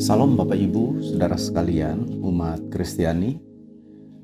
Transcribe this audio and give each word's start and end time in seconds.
Salam 0.00 0.40
Bapak 0.40 0.56
Ibu, 0.56 1.04
Saudara 1.04 1.36
sekalian, 1.36 2.24
umat 2.24 2.72
Kristiani, 2.72 3.36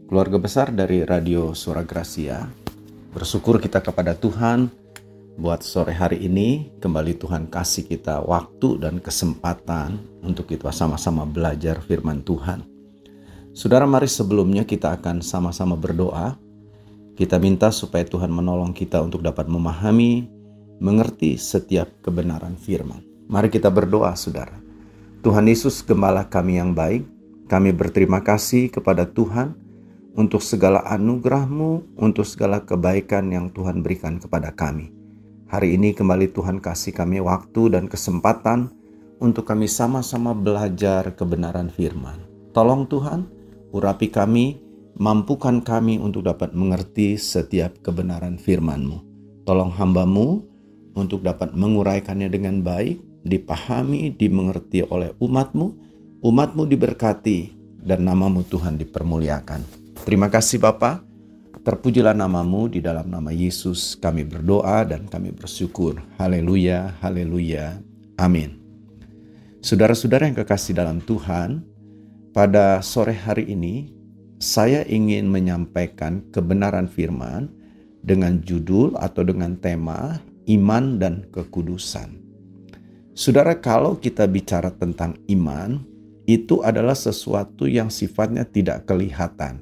keluarga 0.08 0.40
besar 0.40 0.72
dari 0.72 1.04
Radio 1.04 1.52
Suara 1.52 1.84
Gracia. 1.84 2.48
Bersyukur 3.12 3.60
kita 3.60 3.84
kepada 3.84 4.16
Tuhan 4.16 4.72
buat 5.36 5.60
sore 5.60 5.92
hari 5.92 6.24
ini 6.24 6.72
kembali 6.80 7.20
Tuhan 7.20 7.52
kasih 7.52 7.84
kita 7.84 8.24
waktu 8.24 8.80
dan 8.80 8.96
kesempatan 9.02 10.00
untuk 10.24 10.48
kita 10.48 10.72
sama-sama 10.72 11.28
belajar 11.28 11.84
firman 11.84 12.24
Tuhan. 12.24 12.64
Saudara 13.52 13.84
mari 13.84 14.08
sebelumnya 14.08 14.64
kita 14.64 14.96
akan 14.96 15.20
sama-sama 15.20 15.76
berdoa. 15.76 16.38
Kita 17.12 17.36
minta 17.36 17.68
supaya 17.74 18.06
Tuhan 18.06 18.32
menolong 18.32 18.72
kita 18.72 19.02
untuk 19.02 19.20
dapat 19.20 19.50
memahami, 19.50 20.30
mengerti 20.78 21.34
setiap 21.34 21.90
kebenaran 22.00 22.54
firman. 22.54 23.02
Mari 23.26 23.50
kita 23.50 23.68
berdoa 23.68 24.14
saudara. 24.14 24.67
Tuhan 25.28 25.44
Yesus 25.44 25.84
Gembala 25.84 26.24
kami 26.24 26.56
yang 26.56 26.72
baik, 26.72 27.04
kami 27.52 27.68
berterima 27.76 28.24
kasih 28.24 28.72
kepada 28.72 29.04
Tuhan 29.04 29.52
untuk 30.16 30.40
segala 30.40 30.80
anugerah-Mu, 30.88 32.00
untuk 32.00 32.24
segala 32.24 32.64
kebaikan 32.64 33.28
yang 33.28 33.52
Tuhan 33.52 33.84
berikan 33.84 34.16
kepada 34.16 34.48
kami. 34.56 34.88
Hari 35.52 35.76
ini 35.76 35.92
kembali 35.92 36.32
Tuhan 36.32 36.64
kasih 36.64 36.96
kami 36.96 37.20
waktu 37.20 37.76
dan 37.76 37.92
kesempatan 37.92 38.72
untuk 39.20 39.44
kami 39.44 39.68
sama-sama 39.68 40.32
belajar 40.32 41.12
kebenaran 41.12 41.68
firman. 41.68 42.24
Tolong 42.56 42.88
Tuhan, 42.88 43.28
urapi 43.76 44.08
kami, 44.08 44.64
mampukan 44.96 45.60
kami 45.60 46.00
untuk 46.00 46.24
dapat 46.24 46.56
mengerti 46.56 47.20
setiap 47.20 47.76
kebenaran 47.84 48.40
firman-Mu. 48.40 49.04
Tolong 49.44 49.76
hambamu 49.76 50.40
untuk 50.96 51.20
dapat 51.20 51.52
menguraikannya 51.52 52.32
dengan 52.32 52.64
baik, 52.64 53.07
dipahami, 53.28 54.16
dimengerti 54.16 54.82
oleh 54.88 55.12
umatmu, 55.20 55.66
umatmu 56.24 56.64
diberkati, 56.64 57.54
dan 57.84 58.08
namamu 58.08 58.42
Tuhan 58.48 58.80
dipermuliakan. 58.80 59.62
Terima 60.02 60.32
kasih 60.32 60.58
Bapa. 60.58 61.04
Terpujilah 61.62 62.16
namamu 62.16 62.72
di 62.72 62.80
dalam 62.80 63.12
nama 63.12 63.28
Yesus 63.28 63.92
kami 64.00 64.24
berdoa 64.24 64.88
dan 64.88 65.04
kami 65.04 65.36
bersyukur. 65.36 66.00
Haleluya, 66.16 66.96
haleluya, 67.04 67.76
amin. 68.16 68.56
Saudara-saudara 69.60 70.24
yang 70.24 70.38
kekasih 70.38 70.72
dalam 70.72 71.04
Tuhan, 71.04 71.60
pada 72.32 72.80
sore 72.80 73.12
hari 73.12 73.52
ini 73.52 73.92
saya 74.38 74.86
ingin 74.86 75.28
menyampaikan 75.28 76.24
kebenaran 76.32 76.86
firman 76.86 77.50
dengan 78.00 78.40
judul 78.40 78.94
atau 78.96 79.26
dengan 79.26 79.58
tema 79.58 80.22
iman 80.48 80.96
dan 80.96 81.26
kekudusan. 81.34 82.27
Saudara, 83.18 83.58
kalau 83.58 83.98
kita 83.98 84.30
bicara 84.30 84.70
tentang 84.70 85.18
iman, 85.26 85.82
itu 86.22 86.62
adalah 86.62 86.94
sesuatu 86.94 87.66
yang 87.66 87.90
sifatnya 87.90 88.46
tidak 88.46 88.86
kelihatan. 88.86 89.58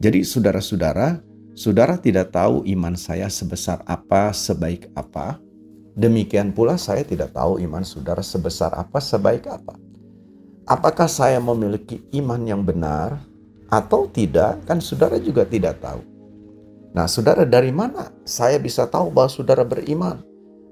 Jadi, 0.00 0.24
saudara-saudara, 0.24 1.20
saudara 1.52 2.00
tidak 2.00 2.32
tahu 2.32 2.64
iman 2.72 2.96
saya 2.96 3.28
sebesar 3.28 3.84
apa, 3.84 4.32
sebaik 4.32 4.88
apa. 4.96 5.36
Demikian 5.92 6.56
pula, 6.56 6.80
saya 6.80 7.04
tidak 7.04 7.36
tahu 7.36 7.60
iman 7.68 7.84
saudara 7.84 8.24
sebesar 8.24 8.72
apa, 8.72 8.96
sebaik 8.96 9.44
apa. 9.44 9.76
Apakah 10.64 11.04
saya 11.04 11.36
memiliki 11.44 12.00
iman 12.16 12.40
yang 12.48 12.64
benar 12.64 13.20
atau 13.68 14.08
tidak? 14.08 14.64
Kan 14.64 14.80
saudara 14.80 15.20
juga 15.20 15.44
tidak 15.44 15.84
tahu. 15.84 16.00
Nah, 16.96 17.04
saudara, 17.12 17.44
dari 17.44 17.76
mana 17.76 18.08
saya 18.24 18.56
bisa 18.56 18.88
tahu 18.88 19.12
bahwa 19.12 19.28
saudara 19.28 19.68
beriman? 19.68 20.27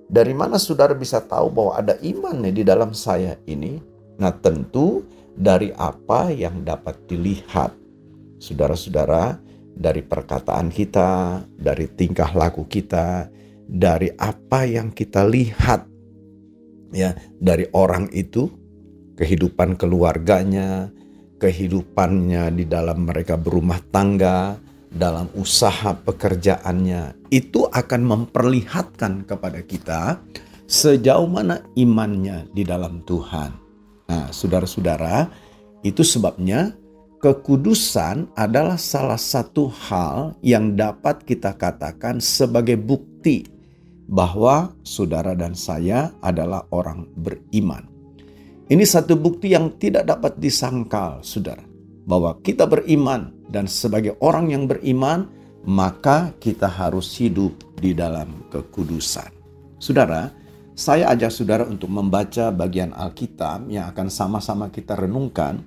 Dari 0.07 0.31
mana 0.33 0.55
saudara 0.57 0.95
bisa 0.95 1.19
tahu 1.19 1.51
bahwa 1.51 1.73
ada 1.83 1.95
iman 1.99 2.47
di 2.47 2.63
dalam 2.63 2.95
saya 2.95 3.35
ini? 3.51 3.83
Nah 4.23 4.31
tentu 4.39 5.03
dari 5.35 5.75
apa 5.75 6.31
yang 6.31 6.63
dapat 6.63 6.97
dilihat. 7.11 7.75
Saudara-saudara, 8.39 9.41
dari 9.77 10.01
perkataan 10.01 10.71
kita, 10.71 11.43
dari 11.59 11.91
tingkah 11.91 12.33
laku 12.33 12.65
kita, 12.65 13.29
dari 13.67 14.15
apa 14.15 14.63
yang 14.65 14.95
kita 14.95 15.27
lihat 15.27 15.85
ya 16.95 17.13
dari 17.37 17.67
orang 17.75 18.09
itu, 18.15 18.49
kehidupan 19.19 19.77
keluarganya, 19.77 20.89
kehidupannya 21.37 22.53
di 22.57 22.65
dalam 22.65 23.05
mereka 23.05 23.37
berumah 23.37 23.81
tangga, 23.93 24.57
dalam 24.97 25.29
usaha 25.37 25.93
pekerjaannya 25.93 27.29
itu 27.29 27.69
akan 27.69 28.03
memperlihatkan 28.03 29.29
kepada 29.29 29.61
kita 29.61 30.19
sejauh 30.67 31.29
mana 31.29 31.63
imannya 31.77 32.49
di 32.51 32.65
dalam 32.65 33.05
Tuhan. 33.05 33.51
Nah, 34.09 34.33
saudara-saudara, 34.33 35.29
itu 35.85 36.01
sebabnya 36.01 36.75
kekudusan 37.21 38.31
adalah 38.39 38.79
salah 38.79 39.19
satu 39.19 39.67
hal 39.67 40.39
yang 40.43 40.79
dapat 40.79 41.27
kita 41.27 41.55
katakan 41.59 42.23
sebagai 42.23 42.79
bukti 42.79 43.47
bahwa 44.07 44.71
saudara 44.87 45.35
dan 45.35 45.59
saya 45.59 46.15
adalah 46.23 46.63
orang 46.71 47.11
beriman. 47.19 47.83
Ini 48.67 48.83
satu 48.83 49.19
bukti 49.19 49.55
yang 49.55 49.75
tidak 49.79 50.07
dapat 50.07 50.39
disangkal, 50.39 51.23
saudara, 51.23 51.66
bahwa 52.07 52.39
kita 52.41 52.65
beriman 52.65 53.35
dan 53.51 53.67
sebagai 53.67 54.15
orang 54.23 54.55
yang 54.55 54.71
beriman, 54.71 55.27
maka 55.67 56.31
kita 56.39 56.71
harus 56.71 57.11
hidup 57.19 57.53
di 57.83 57.91
dalam 57.91 58.47
kekudusan. 58.55 59.29
Saudara, 59.83 60.31
saya 60.79 61.11
ajak 61.11 61.35
saudara 61.35 61.65
untuk 61.67 61.91
membaca 61.91 62.55
bagian 62.55 62.95
Alkitab 62.95 63.67
yang 63.67 63.91
akan 63.91 64.07
sama-sama 64.07 64.71
kita 64.71 64.95
renungkan. 64.95 65.67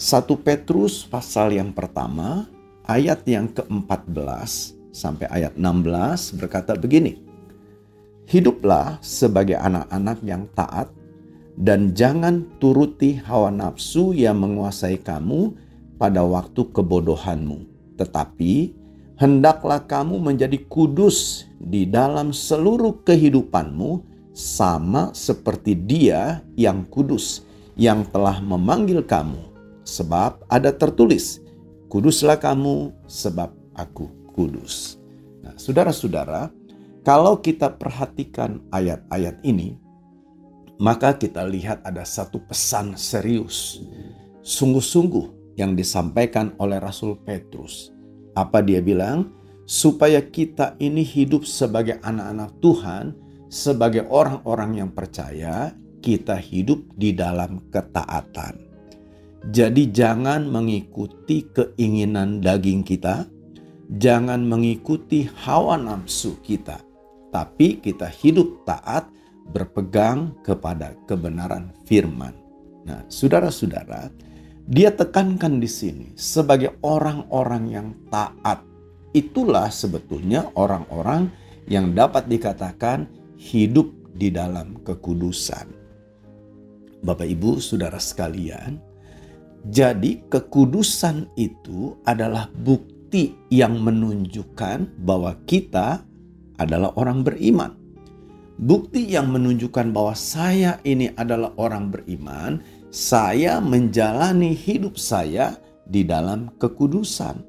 1 0.00 0.24
Petrus 0.40 1.04
pasal 1.04 1.52
yang 1.52 1.76
pertama, 1.76 2.48
ayat 2.88 3.26
yang 3.28 3.52
ke-14 3.52 4.76
sampai 4.96 5.28
ayat 5.28 5.52
16 5.60 6.40
berkata 6.40 6.72
begini. 6.72 7.20
Hiduplah 8.26 8.98
sebagai 9.04 9.54
anak-anak 9.60 10.18
yang 10.24 10.48
taat 10.56 10.90
dan 11.56 11.92
jangan 11.94 12.44
turuti 12.58 13.16
hawa 13.22 13.52
nafsu 13.54 14.12
yang 14.16 14.40
menguasai 14.40 14.98
kamu 14.98 15.65
pada 15.96 16.22
waktu 16.22 16.68
kebodohanmu, 16.72 17.64
tetapi 17.96 18.76
hendaklah 19.16 19.80
kamu 19.80 20.20
menjadi 20.20 20.60
kudus 20.68 21.48
di 21.56 21.88
dalam 21.88 22.30
seluruh 22.30 23.00
kehidupanmu, 23.02 24.16
sama 24.36 25.16
seperti 25.16 25.72
Dia 25.72 26.44
yang 26.60 26.84
kudus, 26.84 27.48
yang 27.72 28.04
telah 28.12 28.36
memanggil 28.44 29.00
kamu. 29.00 29.40
Sebab 29.88 30.44
ada 30.52 30.68
tertulis, 30.76 31.40
"Kuduslah 31.88 32.36
kamu, 32.36 32.92
sebab 33.08 33.56
Aku 33.72 34.12
kudus." 34.36 35.00
Nah, 35.40 35.56
saudara-saudara, 35.56 36.52
kalau 37.00 37.40
kita 37.40 37.72
perhatikan 37.72 38.60
ayat-ayat 38.68 39.40
ini, 39.40 39.80
maka 40.76 41.16
kita 41.16 41.40
lihat 41.48 41.80
ada 41.80 42.04
satu 42.04 42.36
pesan 42.44 42.92
serius, 43.00 43.80
sungguh-sungguh 44.44 45.35
yang 45.56 45.74
disampaikan 45.74 46.52
oleh 46.60 46.78
Rasul 46.78 47.16
Petrus. 47.20 47.90
Apa 48.36 48.60
dia 48.60 48.84
bilang? 48.84 49.32
Supaya 49.66 50.22
kita 50.22 50.78
ini 50.78 51.02
hidup 51.02 51.42
sebagai 51.42 51.98
anak-anak 52.04 52.50
Tuhan, 52.62 53.04
sebagai 53.50 54.06
orang-orang 54.06 54.84
yang 54.84 54.90
percaya, 54.94 55.74
kita 55.98 56.38
hidup 56.38 56.86
di 56.94 57.10
dalam 57.10 57.66
ketaatan. 57.74 58.62
Jadi 59.50 59.90
jangan 59.90 60.46
mengikuti 60.46 61.50
keinginan 61.50 62.38
daging 62.38 62.86
kita, 62.86 63.26
jangan 63.98 64.42
mengikuti 64.46 65.26
hawa 65.46 65.78
nafsu 65.78 66.38
kita, 66.46 66.78
tapi 67.34 67.82
kita 67.82 68.06
hidup 68.06 68.62
taat 68.66 69.10
berpegang 69.50 70.34
kepada 70.42 70.94
kebenaran 71.06 71.70
firman. 71.86 72.34
Nah, 72.86 73.02
saudara-saudara, 73.06 74.10
dia 74.66 74.90
tekankan 74.90 75.62
di 75.62 75.70
sini 75.70 76.06
sebagai 76.18 76.74
orang-orang 76.82 77.64
yang 77.70 77.88
taat. 78.10 78.66
Itulah 79.14 79.70
sebetulnya 79.70 80.50
orang-orang 80.58 81.30
yang 81.70 81.94
dapat 81.94 82.26
dikatakan 82.26 83.06
hidup 83.38 83.88
di 84.18 84.34
dalam 84.34 84.82
kekudusan. 84.82 85.70
Bapak 87.06 87.30
Ibu, 87.30 87.62
Saudara 87.62 88.02
sekalian, 88.02 88.82
jadi 89.70 90.26
kekudusan 90.26 91.30
itu 91.38 91.94
adalah 92.02 92.50
bukti 92.50 93.38
yang 93.54 93.78
menunjukkan 93.78 94.98
bahwa 95.06 95.38
kita 95.46 96.02
adalah 96.58 96.90
orang 96.98 97.22
beriman. 97.22 97.74
Bukti 98.56 99.04
yang 99.14 99.30
menunjukkan 99.30 99.92
bahwa 99.92 100.16
saya 100.16 100.80
ini 100.82 101.12
adalah 101.14 101.52
orang 101.60 101.92
beriman 101.92 102.64
saya 102.90 103.58
menjalani 103.58 104.54
hidup 104.54 104.96
saya 104.96 105.58
di 105.86 106.02
dalam 106.02 106.50
kekudusan. 106.58 107.42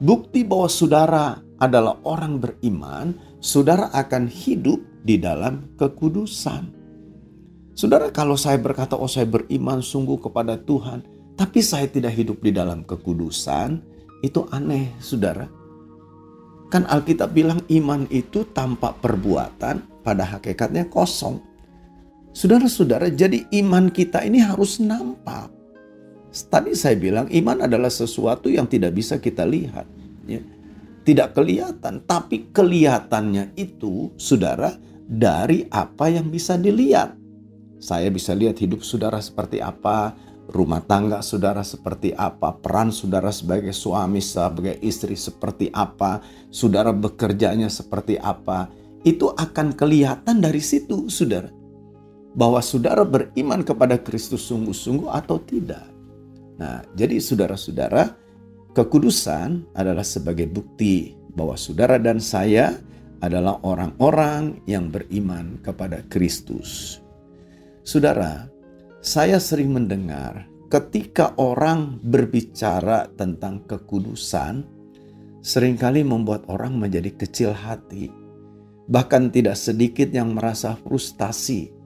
Bukti 0.00 0.42
bahwa 0.42 0.68
saudara 0.70 1.26
adalah 1.60 2.00
orang 2.08 2.40
beriman, 2.40 3.12
saudara 3.38 3.92
akan 3.92 4.26
hidup 4.26 4.80
di 5.04 5.20
dalam 5.20 5.76
kekudusan. 5.76 6.72
Saudara, 7.76 8.12
kalau 8.12 8.36
saya 8.36 8.60
berkata, 8.60 8.96
"Oh, 8.96 9.08
saya 9.08 9.28
beriman 9.28 9.80
sungguh 9.80 10.20
kepada 10.20 10.56
Tuhan," 10.60 11.04
tapi 11.36 11.64
saya 11.64 11.88
tidak 11.88 12.12
hidup 12.16 12.40
di 12.44 12.52
dalam 12.52 12.84
kekudusan, 12.84 13.80
itu 14.20 14.44
aneh, 14.52 14.92
saudara. 15.00 15.48
Kan 16.68 16.86
Alkitab 16.86 17.32
bilang 17.32 17.64
iman 17.66 18.04
itu 18.12 18.46
tanpa 18.52 18.94
perbuatan 18.94 20.04
pada 20.04 20.24
hakikatnya 20.36 20.86
kosong. 20.86 21.49
Saudara-saudara, 22.30 23.10
jadi 23.10 23.42
iman 23.62 23.90
kita 23.90 24.22
ini 24.22 24.38
harus 24.38 24.78
nampak. 24.78 25.50
Tadi 26.30 26.78
saya 26.78 26.94
bilang 26.94 27.26
iman 27.26 27.66
adalah 27.66 27.90
sesuatu 27.90 28.46
yang 28.46 28.70
tidak 28.70 28.94
bisa 28.94 29.18
kita 29.18 29.42
lihat. 29.42 29.82
Ya. 30.30 30.38
Tidak 31.02 31.34
kelihatan, 31.34 32.06
tapi 32.06 32.54
kelihatannya 32.54 33.58
itu, 33.58 34.14
saudara, 34.14 34.78
dari 35.10 35.66
apa 35.74 36.06
yang 36.06 36.30
bisa 36.30 36.54
dilihat. 36.54 37.18
Saya 37.82 38.06
bisa 38.14 38.30
lihat 38.30 38.62
hidup 38.62 38.86
saudara 38.86 39.18
seperti 39.18 39.58
apa, 39.58 40.14
rumah 40.54 40.86
tangga 40.86 41.18
saudara 41.26 41.66
seperti 41.66 42.14
apa, 42.14 42.54
peran 42.62 42.94
saudara 42.94 43.34
sebagai 43.34 43.74
suami, 43.74 44.22
sebagai 44.22 44.78
istri 44.86 45.18
seperti 45.18 45.66
apa, 45.74 46.22
saudara 46.54 46.94
bekerjanya 46.94 47.66
seperti 47.66 48.14
apa. 48.22 48.70
Itu 49.02 49.34
akan 49.34 49.74
kelihatan 49.74 50.38
dari 50.38 50.62
situ, 50.62 51.10
saudara. 51.10 51.59
Bahwa 52.32 52.62
saudara 52.62 53.02
beriman 53.02 53.66
kepada 53.66 53.98
Kristus 53.98 54.46
sungguh-sungguh 54.46 55.10
atau 55.10 55.42
tidak. 55.42 55.86
Nah, 56.60 56.84
jadi 56.94 57.18
saudara-saudara, 57.18 58.14
kekudusan 58.76 59.74
adalah 59.74 60.06
sebagai 60.06 60.46
bukti 60.46 61.16
bahwa 61.34 61.58
saudara 61.58 61.98
dan 61.98 62.22
saya 62.22 62.76
adalah 63.20 63.60
orang-orang 63.66 64.64
yang 64.64 64.88
beriman 64.88 65.60
kepada 65.60 66.04
Kristus. 66.08 67.00
Saudara, 67.84 68.48
saya 69.00 69.40
sering 69.40 69.72
mendengar 69.72 70.44
ketika 70.70 71.34
orang 71.36 71.98
berbicara 72.04 73.10
tentang 73.16 73.64
kekudusan, 73.66 74.64
sering 75.40 75.74
kali 75.74 76.04
membuat 76.04 76.46
orang 76.52 76.76
menjadi 76.76 77.10
kecil 77.16 77.50
hati. 77.56 78.12
Bahkan 78.90 79.32
tidak 79.32 79.56
sedikit 79.56 80.12
yang 80.12 80.36
merasa 80.36 80.76
frustasi. 80.76 81.79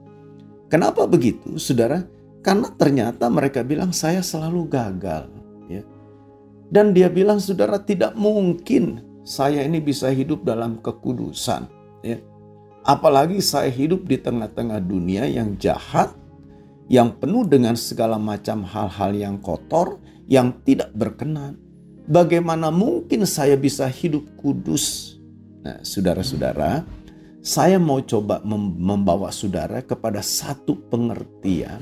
Kenapa 0.75 1.07
begitu, 1.07 1.55
saudara? 1.55 2.03
Karena 2.43 2.67
ternyata 2.67 3.31
mereka 3.31 3.63
bilang 3.63 3.95
saya 3.95 4.19
selalu 4.19 4.67
gagal. 4.67 5.31
Ya. 5.71 5.87
Dan 6.67 6.91
dia 6.91 7.07
bilang, 7.07 7.39
saudara 7.39 7.79
tidak 7.79 8.11
mungkin 8.19 8.99
saya 9.23 9.63
ini 9.63 9.79
bisa 9.79 10.11
hidup 10.11 10.43
dalam 10.43 10.83
kekudusan. 10.83 11.71
Ya. 12.03 12.19
Apalagi 12.83 13.39
saya 13.39 13.71
hidup 13.71 14.03
di 14.03 14.19
tengah-tengah 14.19 14.83
dunia 14.83 15.23
yang 15.31 15.55
jahat, 15.55 16.11
yang 16.91 17.15
penuh 17.23 17.47
dengan 17.47 17.79
segala 17.79 18.19
macam 18.19 18.67
hal-hal 18.67 19.15
yang 19.15 19.39
kotor, 19.39 20.03
yang 20.27 20.59
tidak 20.67 20.91
berkenan. 20.91 21.55
Bagaimana 22.03 22.67
mungkin 22.67 23.23
saya 23.23 23.55
bisa 23.55 23.87
hidup 23.87 24.27
kudus? 24.35 25.15
Nah, 25.63 25.79
saudara-saudara, 25.87 26.83
saya 27.45 27.77
mau 27.77 28.01
coba 28.01 28.41
membawa 28.41 29.29
saudara 29.29 29.85
kepada 29.85 30.25
satu 30.25 30.81
pengertian. 30.89 31.77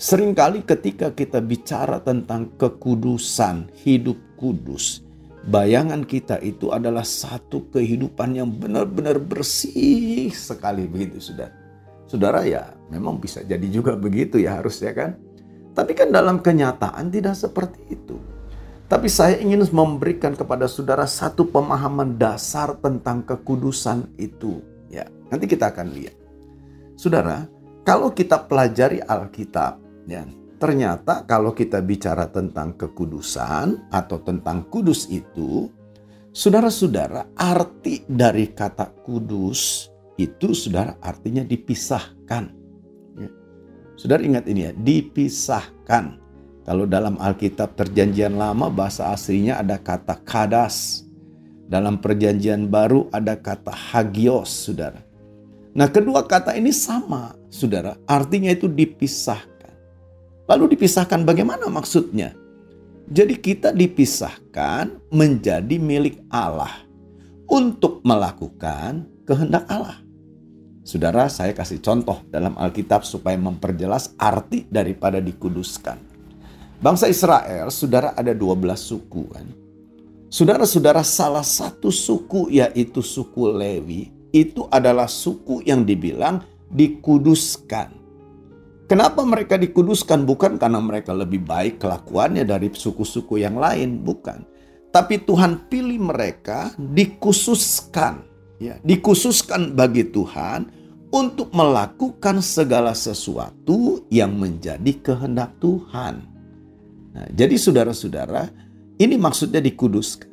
Seringkali 0.00 0.64
ketika 0.64 1.12
kita 1.12 1.44
bicara 1.44 2.00
tentang 2.00 2.56
kekudusan, 2.56 3.68
hidup 3.84 4.16
kudus, 4.40 5.04
bayangan 5.44 6.00
kita 6.08 6.40
itu 6.40 6.72
adalah 6.72 7.04
satu 7.04 7.68
kehidupan 7.68 8.40
yang 8.40 8.48
benar-benar 8.48 9.20
bersih 9.20 10.32
sekali 10.32 10.88
begitu 10.88 11.20
saudara. 11.20 11.52
Saudara 12.08 12.40
ya 12.48 12.72
memang 12.88 13.20
bisa 13.20 13.44
jadi 13.44 13.68
juga 13.68 14.00
begitu 14.00 14.40
ya 14.40 14.64
harusnya 14.64 14.96
kan. 14.96 15.20
Tapi 15.76 15.92
kan 15.92 16.08
dalam 16.08 16.40
kenyataan 16.40 17.12
tidak 17.12 17.36
seperti 17.36 18.00
itu. 18.00 18.16
Tapi 18.88 19.12
saya 19.12 19.36
ingin 19.36 19.60
memberikan 19.70 20.32
kepada 20.32 20.64
saudara 20.64 21.04
satu 21.04 21.44
pemahaman 21.44 22.16
dasar 22.16 22.80
tentang 22.80 23.22
kekudusan 23.28 24.08
itu. 24.16 24.69
Nanti 25.30 25.46
kita 25.46 25.70
akan 25.70 25.88
lihat. 25.94 26.16
Saudara, 26.98 27.46
kalau 27.86 28.12
kita 28.12 28.44
pelajari 28.44 29.00
Alkitab, 29.00 29.78
ya, 30.04 30.26
Ternyata 30.60 31.24
kalau 31.24 31.56
kita 31.56 31.80
bicara 31.80 32.28
tentang 32.28 32.76
kekudusan 32.76 33.88
atau 33.88 34.20
tentang 34.20 34.68
kudus 34.68 35.08
itu, 35.08 35.72
saudara-saudara, 36.36 37.32
arti 37.32 38.04
dari 38.04 38.52
kata 38.52 38.92
kudus 39.00 39.88
itu 40.20 40.52
saudara 40.52 41.00
artinya 41.00 41.40
dipisahkan. 41.40 42.44
Ya. 43.16 43.30
Saudara 43.96 44.20
ingat 44.20 44.44
ini 44.52 44.68
ya, 44.68 44.72
dipisahkan. 44.76 46.20
Kalau 46.68 46.84
dalam 46.84 47.16
Alkitab 47.16 47.80
perjanjian 47.80 48.36
lama 48.36 48.68
bahasa 48.68 49.16
aslinya 49.16 49.64
ada 49.64 49.80
kata 49.80 50.20
kadas. 50.28 51.08
Dalam 51.72 52.04
perjanjian 52.04 52.68
baru 52.68 53.08
ada 53.16 53.32
kata 53.32 53.72
hagios, 53.72 54.68
saudara. 54.68 55.00
Nah 55.74 55.86
kedua 55.86 56.26
kata 56.26 56.58
ini 56.58 56.74
sama, 56.74 57.34
saudara. 57.48 57.94
Artinya 58.08 58.50
itu 58.50 58.66
dipisah 58.66 59.50
Lalu 60.50 60.74
dipisahkan 60.74 61.22
bagaimana 61.22 61.70
maksudnya? 61.70 62.34
Jadi 63.06 63.38
kita 63.38 63.70
dipisahkan 63.70 64.98
menjadi 65.14 65.78
milik 65.78 66.26
Allah 66.26 66.74
untuk 67.46 68.02
melakukan 68.02 69.06
kehendak 69.22 69.62
Allah. 69.70 70.02
Saudara, 70.82 71.30
saya 71.30 71.54
kasih 71.54 71.78
contoh 71.78 72.18
dalam 72.34 72.58
Alkitab 72.58 73.06
supaya 73.06 73.38
memperjelas 73.38 74.10
arti 74.18 74.66
daripada 74.66 75.22
dikuduskan. 75.22 76.02
Bangsa 76.82 77.06
Israel, 77.06 77.70
saudara 77.70 78.10
ada 78.18 78.34
12 78.34 78.74
suku 78.74 79.22
kan. 79.30 79.46
Saudara-saudara 80.30 81.06
salah 81.06 81.46
satu 81.46 81.94
suku 81.94 82.50
yaitu 82.58 83.06
suku 83.06 83.54
Lewi 83.54 84.10
itu 84.30 84.66
adalah 84.70 85.10
suku 85.10 85.62
yang 85.66 85.82
dibilang 85.82 86.42
dikuduskan. 86.70 87.98
Kenapa 88.90 89.22
mereka 89.22 89.54
dikuduskan? 89.54 90.26
Bukan 90.26 90.58
karena 90.58 90.82
mereka 90.82 91.14
lebih 91.14 91.46
baik 91.46 91.78
kelakuannya 91.78 92.42
dari 92.42 92.74
suku-suku 92.74 93.38
yang 93.38 93.54
lain, 93.54 94.02
bukan. 94.02 94.42
Tapi 94.90 95.22
Tuhan 95.22 95.70
pilih 95.70 96.02
mereka 96.02 96.74
dikhususkan, 96.74 98.26
ya, 98.58 98.74
dikhususkan 98.82 99.78
bagi 99.78 100.10
Tuhan 100.10 100.66
untuk 101.14 101.54
melakukan 101.54 102.42
segala 102.42 102.90
sesuatu 102.90 104.02
yang 104.10 104.34
menjadi 104.34 104.90
kehendak 104.98 105.54
Tuhan. 105.62 106.26
Nah, 107.14 107.26
jadi 107.30 107.54
saudara-saudara, 107.54 108.50
ini 108.98 109.14
maksudnya 109.14 109.62
dikuduskan. 109.62 110.30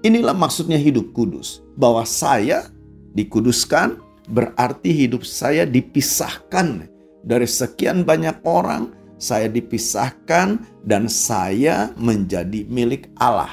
Inilah 0.00 0.32
maksudnya 0.32 0.80
hidup 0.80 1.12
kudus, 1.12 1.60
bahwa 1.76 2.08
saya 2.08 2.72
dikuduskan 3.16 4.00
berarti 4.28 4.92
hidup 4.92 5.24
saya 5.24 5.64
dipisahkan 5.64 6.88
dari 7.28 7.44
sekian 7.44 8.08
banyak 8.08 8.40
orang, 8.46 8.94
saya 9.18 9.50
dipisahkan 9.50 10.62
dan 10.86 11.10
saya 11.10 11.90
menjadi 11.98 12.64
milik 12.70 13.10
Allah. 13.18 13.52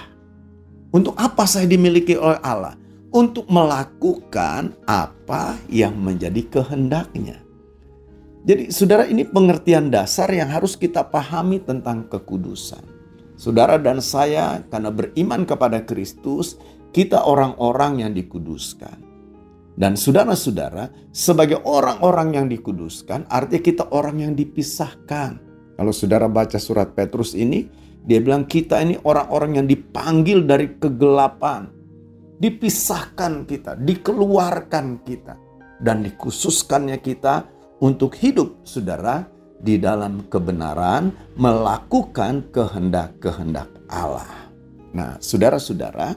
Untuk 0.96 1.18
apa 1.20 1.44
saya 1.44 1.68
dimiliki 1.68 2.16
oleh 2.16 2.40
Allah? 2.40 2.80
Untuk 3.12 3.48
melakukan 3.52 4.76
apa 4.88 5.60
yang 5.68 5.96
menjadi 6.00 6.40
kehendaknya. 6.52 7.44
Jadi 8.46 8.70
saudara 8.70 9.10
ini 9.10 9.26
pengertian 9.26 9.90
dasar 9.92 10.30
yang 10.30 10.48
harus 10.48 10.78
kita 10.78 11.02
pahami 11.04 11.60
tentang 11.60 12.06
kekudusan. 12.08 12.84
Saudara 13.36 13.76
dan 13.76 14.00
saya 14.00 14.64
karena 14.72 14.94
beriman 14.94 15.44
kepada 15.44 15.84
Kristus, 15.84 16.56
kita 16.96 17.28
orang-orang 17.28 18.06
yang 18.06 18.12
dikuduskan. 18.16 19.05
Dan 19.76 20.00
saudara-saudara, 20.00 21.12
sebagai 21.12 21.60
orang-orang 21.68 22.40
yang 22.40 22.48
dikuduskan, 22.48 23.28
artinya 23.28 23.60
kita 23.60 23.84
orang 23.92 24.24
yang 24.24 24.32
dipisahkan. 24.32 25.44
Kalau 25.76 25.92
saudara 25.92 26.32
baca 26.32 26.56
surat 26.56 26.96
Petrus 26.96 27.36
ini, 27.36 27.68
dia 28.00 28.24
bilang 28.24 28.48
kita 28.48 28.80
ini 28.80 28.96
orang-orang 29.04 29.60
yang 29.60 29.68
dipanggil 29.68 30.48
dari 30.48 30.80
kegelapan. 30.80 31.68
Dipisahkan 32.40 33.44
kita, 33.44 33.76
dikeluarkan 33.76 35.04
kita. 35.04 35.36
Dan 35.84 36.08
dikhususkannya 36.08 37.04
kita 37.04 37.44
untuk 37.84 38.16
hidup, 38.16 38.64
saudara, 38.64 39.28
di 39.60 39.76
dalam 39.76 40.32
kebenaran, 40.32 41.12
melakukan 41.36 42.48
kehendak-kehendak 42.56 43.68
Allah. 43.92 44.48
Nah, 44.96 45.20
saudara-saudara, 45.20 46.16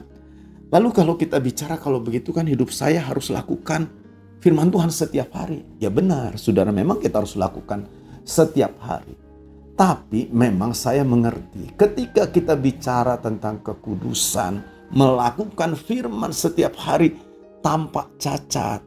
Lalu 0.69 0.89
kalau 0.93 1.13
kita 1.17 1.41
bicara 1.41 1.81
kalau 1.81 1.97
begitu 1.97 2.29
kan 2.29 2.45
hidup 2.45 2.69
saya 2.69 3.01
harus 3.01 3.33
lakukan 3.33 3.89
firman 4.37 4.69
Tuhan 4.69 4.93
setiap 4.93 5.33
hari. 5.33 5.65
Ya 5.81 5.89
benar, 5.89 6.37
saudara 6.37 6.69
memang 6.69 7.01
kita 7.01 7.25
harus 7.25 7.33
lakukan 7.33 7.89
setiap 8.21 8.77
hari. 8.77 9.17
Tapi 9.73 10.29
memang 10.29 10.75
saya 10.75 11.01
mengerti 11.01 11.73
ketika 11.73 12.27
kita 12.29 12.53
bicara 12.53 13.17
tentang 13.17 13.63
kekudusan, 13.65 14.61
melakukan 14.93 15.73
firman 15.73 16.29
setiap 16.29 16.75
hari 16.77 17.17
tanpa 17.65 18.05
cacat. 18.21 18.83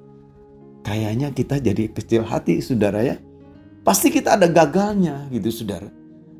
Kayaknya 0.82 1.34
kita 1.34 1.62
jadi 1.62 1.90
kecil 1.90 2.22
hati 2.26 2.62
saudara 2.62 3.02
ya. 3.02 3.16
Pasti 3.82 4.14
kita 4.14 4.38
ada 4.38 4.46
gagalnya 4.46 5.26
gitu 5.34 5.50
saudara. 5.50 5.90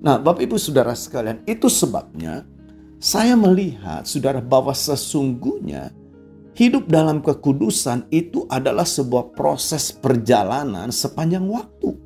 Nah 0.03 0.19
Bapak 0.19 0.47
Ibu 0.47 0.59
Saudara 0.59 0.95
sekalian 0.99 1.47
itu 1.47 1.71
sebabnya 1.71 2.43
saya 3.03 3.35
melihat 3.35 4.07
saudara 4.07 4.39
bahwa 4.39 4.71
sesungguhnya 4.71 5.91
hidup 6.55 6.87
dalam 6.87 7.19
kekudusan 7.19 8.07
itu 8.15 8.47
adalah 8.47 8.87
sebuah 8.87 9.35
proses 9.35 9.91
perjalanan 9.91 10.87
sepanjang 10.95 11.43
waktu. 11.51 11.99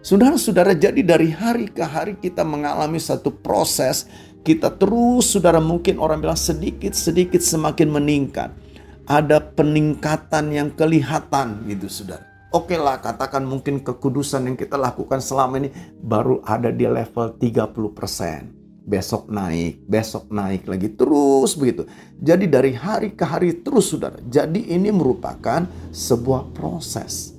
Saudara-saudara, 0.00 0.78
jadi 0.78 1.02
dari 1.02 1.34
hari 1.34 1.66
ke 1.68 1.82
hari 1.82 2.14
kita 2.16 2.46
mengalami 2.46 3.02
satu 3.02 3.34
proses, 3.34 4.06
kita 4.46 4.72
terus, 4.78 5.34
saudara 5.34 5.58
mungkin 5.58 5.98
orang 5.98 6.22
bilang 6.22 6.38
sedikit-sedikit 6.38 7.42
semakin 7.42 7.90
meningkat. 7.90 8.54
Ada 9.10 9.42
peningkatan 9.42 10.54
yang 10.54 10.70
kelihatan 10.72 11.66
gitu 11.66 11.90
saudara. 11.90 12.24
Oke 12.54 12.78
lah 12.78 13.02
katakan 13.02 13.42
mungkin 13.42 13.82
kekudusan 13.82 14.46
yang 14.46 14.56
kita 14.56 14.78
lakukan 14.78 15.18
selama 15.18 15.66
ini 15.66 15.74
baru 15.98 16.38
ada 16.46 16.70
di 16.70 16.86
level 16.86 17.34
30% 17.36 18.59
besok 18.90 19.30
naik, 19.30 19.86
besok 19.86 20.26
naik 20.34 20.66
lagi 20.66 20.90
terus 20.90 21.54
begitu. 21.54 21.86
Jadi 22.18 22.50
dari 22.50 22.74
hari 22.74 23.14
ke 23.14 23.22
hari 23.22 23.62
terus 23.62 23.94
saudara. 23.94 24.18
Jadi 24.26 24.74
ini 24.74 24.90
merupakan 24.90 25.62
sebuah 25.94 26.50
proses. 26.50 27.38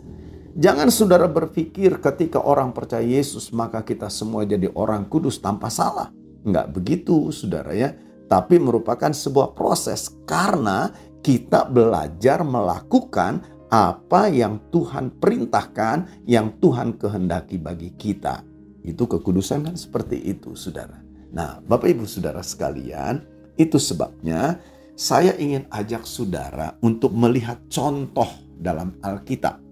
Jangan 0.55 0.87
saudara 0.87 1.27
berpikir 1.27 1.99
ketika 1.99 2.39
orang 2.39 2.71
percaya 2.71 3.03
Yesus 3.03 3.51
maka 3.51 3.83
kita 3.83 4.07
semua 4.07 4.47
jadi 4.47 4.71
orang 4.71 5.11
kudus 5.11 5.43
tanpa 5.43 5.67
salah. 5.67 6.07
Enggak 6.47 6.71
begitu 6.71 7.35
saudara 7.35 7.75
ya. 7.75 7.91
Tapi 8.31 8.55
merupakan 8.55 9.11
sebuah 9.11 9.51
proses 9.51 10.07
karena 10.23 10.87
kita 11.19 11.67
belajar 11.67 12.47
melakukan 12.47 13.43
apa 13.67 14.31
yang 14.31 14.59
Tuhan 14.71 15.19
perintahkan, 15.19 16.23
yang 16.27 16.55
Tuhan 16.63 16.95
kehendaki 16.95 17.59
bagi 17.59 17.91
kita. 17.95 18.43
Itu 18.87 19.07
kekudusan 19.07 19.67
kan 19.67 19.75
seperti 19.75 20.19
itu 20.31 20.55
saudara. 20.55 21.00
Nah 21.31 21.63
Bapak 21.63 21.87
Ibu 21.91 22.05
Saudara 22.07 22.43
sekalian, 22.43 23.23
itu 23.55 23.79
sebabnya 23.79 24.59
saya 24.95 25.33
ingin 25.39 25.65
ajak 25.71 26.03
saudara 26.03 26.75
untuk 26.83 27.15
melihat 27.15 27.57
contoh 27.71 28.27
dalam 28.59 28.93
Alkitab 29.01 29.71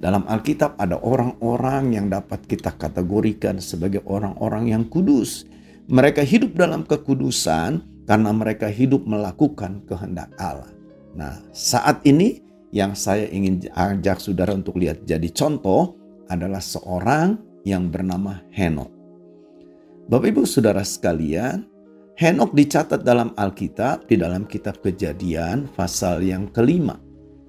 dalam 0.00 0.24
Alkitab 0.24 0.80
ada 0.80 0.96
orang-orang 0.96 1.92
yang 1.92 2.08
dapat 2.08 2.48
kita 2.48 2.72
kategorikan 2.72 3.60
sebagai 3.60 4.00
orang-orang 4.08 4.72
yang 4.72 4.88
kudus. 4.88 5.44
Mereka 5.92 6.24
hidup 6.24 6.56
dalam 6.56 6.88
kekudusan 6.88 7.84
karena 8.08 8.30
mereka 8.32 8.72
hidup 8.72 9.04
melakukan 9.04 9.84
kehendak 9.84 10.32
Allah. 10.40 10.72
Nah, 11.12 11.44
saat 11.52 12.00
ini 12.08 12.40
yang 12.72 12.96
saya 12.96 13.28
ingin 13.28 13.68
ajak 13.76 14.24
saudara 14.24 14.56
untuk 14.56 14.80
lihat 14.80 15.04
jadi 15.04 15.28
contoh 15.36 16.00
adalah 16.32 16.64
seorang 16.64 17.36
yang 17.68 17.92
bernama 17.92 18.40
Henok. 18.56 18.99
Bapak 20.10 20.26
Ibu 20.34 20.42
Saudara 20.42 20.82
sekalian, 20.82 21.70
Henok 22.18 22.50
dicatat 22.58 23.06
dalam 23.06 23.30
Alkitab 23.38 24.10
di 24.10 24.18
dalam 24.18 24.42
kitab 24.42 24.82
Kejadian 24.82 25.70
pasal 25.78 26.26
yang 26.26 26.50
kelima 26.50 26.98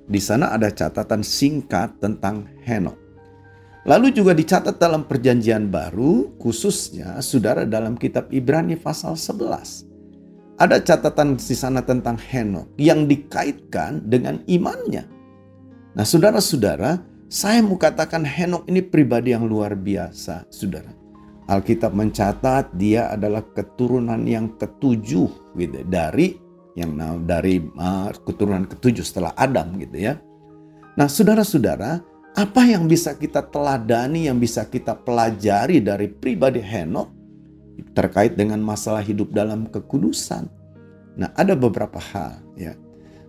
di 0.06 0.22
sana 0.22 0.54
ada 0.54 0.70
catatan 0.70 1.26
singkat 1.26 1.98
tentang 1.98 2.46
Henok. 2.62 3.00
Lalu 3.90 4.14
juga 4.14 4.38
dicatat 4.38 4.78
dalam 4.78 5.10
perjanjian 5.10 5.74
baru, 5.74 6.38
khususnya 6.38 7.18
saudara 7.26 7.66
dalam 7.66 7.98
kitab 7.98 8.30
Ibrani 8.30 8.78
pasal 8.78 9.18
11. 9.18 10.62
Ada 10.62 10.78
catatan 10.86 11.42
di 11.42 11.56
sana 11.58 11.82
tentang 11.82 12.14
Henok 12.22 12.78
yang 12.78 13.10
dikaitkan 13.10 14.06
dengan 14.06 14.46
imannya. 14.46 15.10
Nah 15.98 16.06
saudara-saudara, 16.06 17.02
saya 17.26 17.66
mau 17.66 17.82
katakan 17.82 18.22
Henok 18.22 18.70
ini 18.70 18.86
pribadi 18.86 19.34
yang 19.34 19.50
luar 19.50 19.74
biasa, 19.74 20.46
saudara. 20.54 21.01
Alkitab 21.52 21.92
mencatat 21.92 22.72
dia 22.80 23.12
adalah 23.12 23.44
keturunan 23.44 24.24
yang 24.24 24.56
ketujuh 24.56 25.52
gitu, 25.60 25.80
dari 25.84 26.40
yang 26.80 26.96
dari 27.28 27.60
uh, 27.76 28.08
keturunan 28.24 28.64
ketujuh 28.64 29.04
setelah 29.04 29.36
Adam 29.36 29.76
gitu 29.76 30.00
ya. 30.00 30.16
Nah, 30.96 31.12
saudara-saudara, 31.12 32.00
apa 32.40 32.62
yang 32.64 32.88
bisa 32.88 33.20
kita 33.20 33.44
teladani, 33.52 34.32
yang 34.32 34.40
bisa 34.40 34.64
kita 34.64 34.96
pelajari 34.96 35.84
dari 35.84 36.08
pribadi 36.08 36.64
Henok 36.64 37.12
terkait 37.92 38.40
dengan 38.40 38.64
masalah 38.64 39.04
hidup 39.04 39.36
dalam 39.36 39.68
kekudusan? 39.68 40.48
Nah, 41.20 41.36
ada 41.36 41.52
beberapa 41.60 42.00
hal 42.00 42.40
ya. 42.56 42.72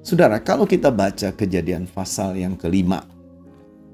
Saudara, 0.02 0.38
kalau 0.38 0.67
kita 0.67 0.95
baca 0.95 1.35
kejadian 1.35 1.91
pasal 1.91 2.38
yang 2.38 2.55
kelima, 2.55 3.02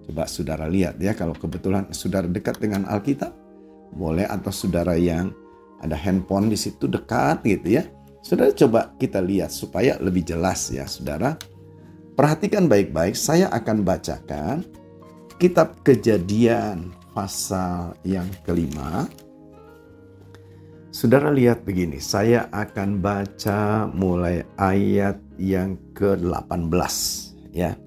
coba 0.04 0.28
saudara 0.28 0.68
lihat 0.68 1.00
ya, 1.00 1.16
kalau 1.16 1.32
kebetulan 1.36 1.88
saudara 1.92 2.28
dekat 2.28 2.60
dengan 2.60 2.84
Alkitab, 2.88 3.32
boleh 3.94 4.28
atau 4.28 4.52
saudara 4.52 4.96
yang 4.96 5.32
ada 5.78 5.94
handphone 5.94 6.50
di 6.50 6.58
situ 6.58 6.90
dekat 6.90 7.44
gitu 7.46 7.78
ya 7.78 7.84
Saudara 8.28 8.52
coba 8.52 8.92
kita 9.00 9.24
lihat 9.24 9.48
supaya 9.48 9.96
lebih 10.02 10.20
jelas 10.20 10.68
ya 10.68 10.84
saudara. 10.84 11.40
Perhatikan 12.12 12.68
baik-baik, 12.68 13.16
saya 13.16 13.48
akan 13.48 13.86
bacakan 13.86 14.68
kitab 15.40 15.80
kejadian 15.80 16.92
pasal 17.16 17.96
yang 18.04 18.28
kelima. 18.44 19.08
Saudara 20.92 21.32
lihat 21.32 21.64
begini, 21.64 22.02
saya 22.04 22.52
akan 22.52 23.00
baca 23.00 23.88
mulai 23.96 24.44
ayat 24.60 25.16
yang 25.40 25.80
ke-18 25.96 26.74
ya. 27.56 27.80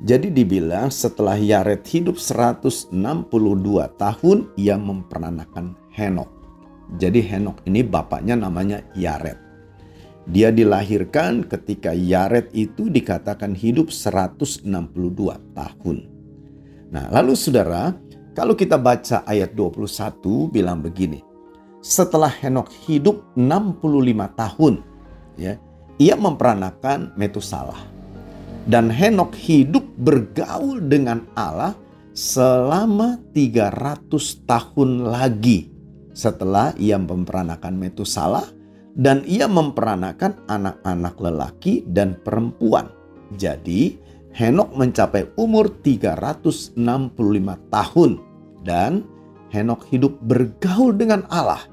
Jadi 0.00 0.32
dibilang 0.32 0.88
setelah 0.88 1.36
Yared 1.36 1.84
hidup 1.84 2.16
162 2.16 2.88
tahun 4.00 4.38
ia 4.56 4.80
memperanakan 4.80 5.76
Henok. 5.92 6.30
Jadi 6.96 7.20
Henok 7.20 7.60
ini 7.68 7.84
bapaknya 7.84 8.32
namanya 8.32 8.80
Yared. 8.96 9.36
Dia 10.24 10.48
dilahirkan 10.48 11.44
ketika 11.44 11.92
Yaret 11.92 12.48
itu 12.56 12.88
dikatakan 12.88 13.52
hidup 13.52 13.92
162 13.92 14.64
tahun. 15.52 15.96
Nah, 16.88 17.12
lalu 17.12 17.36
saudara, 17.36 17.92
kalau 18.32 18.56
kita 18.56 18.80
baca 18.80 19.20
ayat 19.28 19.52
21 19.52 20.48
bilang 20.48 20.80
begini. 20.80 21.20
Setelah 21.84 22.32
Henok 22.32 22.72
hidup 22.88 23.36
65 23.36 24.32
tahun, 24.32 24.74
ya, 25.36 25.60
ia 26.00 26.14
memperanakan 26.16 27.12
Metusalah. 27.20 27.89
Dan 28.68 28.92
Henok 28.92 29.32
hidup 29.36 29.86
bergaul 29.96 30.84
dengan 30.84 31.24
Allah 31.32 31.72
selama 32.12 33.16
300 33.32 34.10
tahun 34.44 34.90
lagi 35.08 35.72
setelah 36.12 36.76
ia 36.76 37.00
memperanakan 37.00 37.80
Metusalah 37.80 38.44
dan 38.98 39.22
ia 39.24 39.46
memperanakan 39.46 40.44
anak-anak 40.50 41.14
lelaki 41.16 41.86
dan 41.88 42.18
perempuan. 42.20 42.90
Jadi, 43.38 43.96
Henok 44.30 44.76
mencapai 44.78 45.26
umur 45.38 45.70
365 45.82 46.76
tahun 47.70 48.10
dan 48.62 49.02
Henok 49.50 49.82
hidup 49.90 50.14
bergaul 50.22 50.94
dengan 50.94 51.26
Allah. 51.32 51.66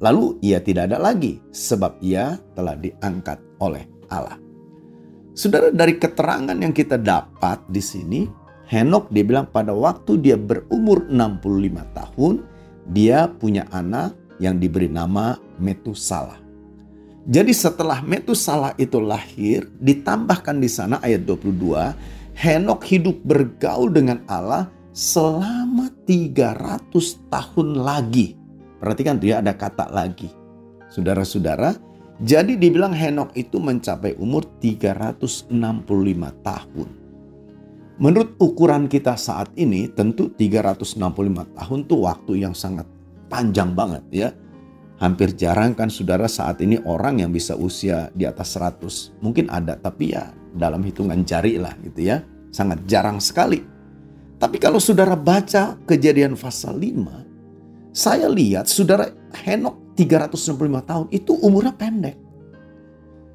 Lalu 0.00 0.40
ia 0.40 0.64
tidak 0.64 0.88
ada 0.88 0.96
lagi 0.96 1.44
sebab 1.52 2.00
ia 2.00 2.40
telah 2.56 2.72
diangkat 2.72 3.36
oleh 3.60 3.84
Allah. 4.08 4.49
Saudara 5.40 5.72
dari 5.72 5.96
keterangan 5.96 6.52
yang 6.52 6.76
kita 6.76 7.00
dapat 7.00 7.64
di 7.72 7.80
sini, 7.80 8.28
Henok 8.68 9.08
dibilang 9.08 9.48
pada 9.48 9.72
waktu 9.72 10.20
dia 10.20 10.36
berumur 10.36 11.08
65 11.08 11.96
tahun, 11.96 12.44
dia 12.92 13.24
punya 13.24 13.64
anak 13.72 14.12
yang 14.36 14.60
diberi 14.60 14.92
nama 14.92 15.40
Metusalah. 15.56 16.36
Jadi 17.24 17.56
setelah 17.56 18.04
Metusalah 18.04 18.76
itu 18.76 19.00
lahir, 19.00 19.64
ditambahkan 19.80 20.60
di 20.60 20.68
sana 20.68 21.00
ayat 21.00 21.24
22, 21.24 22.36
Henok 22.36 22.84
hidup 22.84 23.24
bergaul 23.24 23.88
dengan 23.88 24.20
Allah 24.28 24.68
selama 24.92 25.88
300 26.04 26.92
tahun 27.32 27.80
lagi. 27.80 28.36
Perhatikan 28.76 29.16
dia 29.16 29.40
ada 29.40 29.56
kata 29.56 29.88
lagi. 29.88 30.28
Saudara-saudara, 30.92 31.80
jadi 32.20 32.56
dibilang 32.56 32.92
Henok 32.92 33.32
itu 33.32 33.56
mencapai 33.56 34.16
umur 34.20 34.44
365 34.60 35.52
tahun. 36.44 36.88
Menurut 38.00 38.36
ukuran 38.40 38.88
kita 38.88 39.16
saat 39.16 39.52
ini, 39.56 39.88
tentu 39.92 40.32
365 40.32 40.96
tahun 41.56 41.78
itu 41.84 41.96
waktu 42.00 42.32
yang 42.40 42.56
sangat 42.56 42.88
panjang 43.28 43.76
banget 43.76 44.04
ya 44.08 44.28
hampir 45.00 45.32
jarang 45.32 45.72
kan 45.72 45.88
saudara 45.88 46.28
saat 46.28 46.60
ini 46.60 46.76
orang 46.84 47.24
yang 47.24 47.32
bisa 47.32 47.56
usia 47.56 48.12
di 48.12 48.28
atas 48.28 48.54
100. 48.54 49.16
Mungkin 49.24 49.48
ada 49.48 49.74
tapi 49.74 50.12
ya 50.12 50.30
dalam 50.54 50.84
hitungan 50.84 51.24
jari 51.24 51.56
lah 51.56 51.72
gitu 51.80 52.04
ya. 52.04 52.22
Sangat 52.52 52.84
jarang 52.84 53.18
sekali. 53.18 53.64
Tapi 54.36 54.56
kalau 54.60 54.78
saudara 54.80 55.16
baca 55.16 55.76
kejadian 55.88 56.36
pasal 56.36 56.76
5, 56.76 57.92
saya 57.92 58.28
lihat 58.28 58.68
saudara 58.68 59.08
Henok 59.44 59.89
365 60.00 60.56
tahun 60.88 61.06
itu 61.12 61.36
umurnya 61.44 61.76
pendek. 61.76 62.16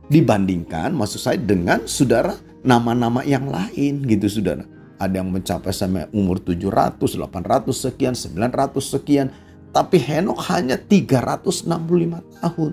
Dibandingkan 0.10 0.94
maksud 0.98 1.22
saya 1.22 1.38
dengan 1.38 1.86
saudara 1.86 2.34
nama-nama 2.66 3.22
yang 3.22 3.46
lain 3.46 4.02
gitu 4.10 4.42
saudara. 4.42 4.66
ada 4.96 5.20
yang 5.20 5.28
mencapai 5.28 5.76
sampai 5.76 6.08
umur 6.16 6.40
700, 6.40 7.20
800 7.20 7.68
sekian, 7.76 8.16
900 8.16 8.80
sekian. 8.80 9.28
Tapi 9.76 10.00
Henok 10.00 10.40
hanya 10.48 10.80
365 10.80 11.68
tahun. 12.40 12.72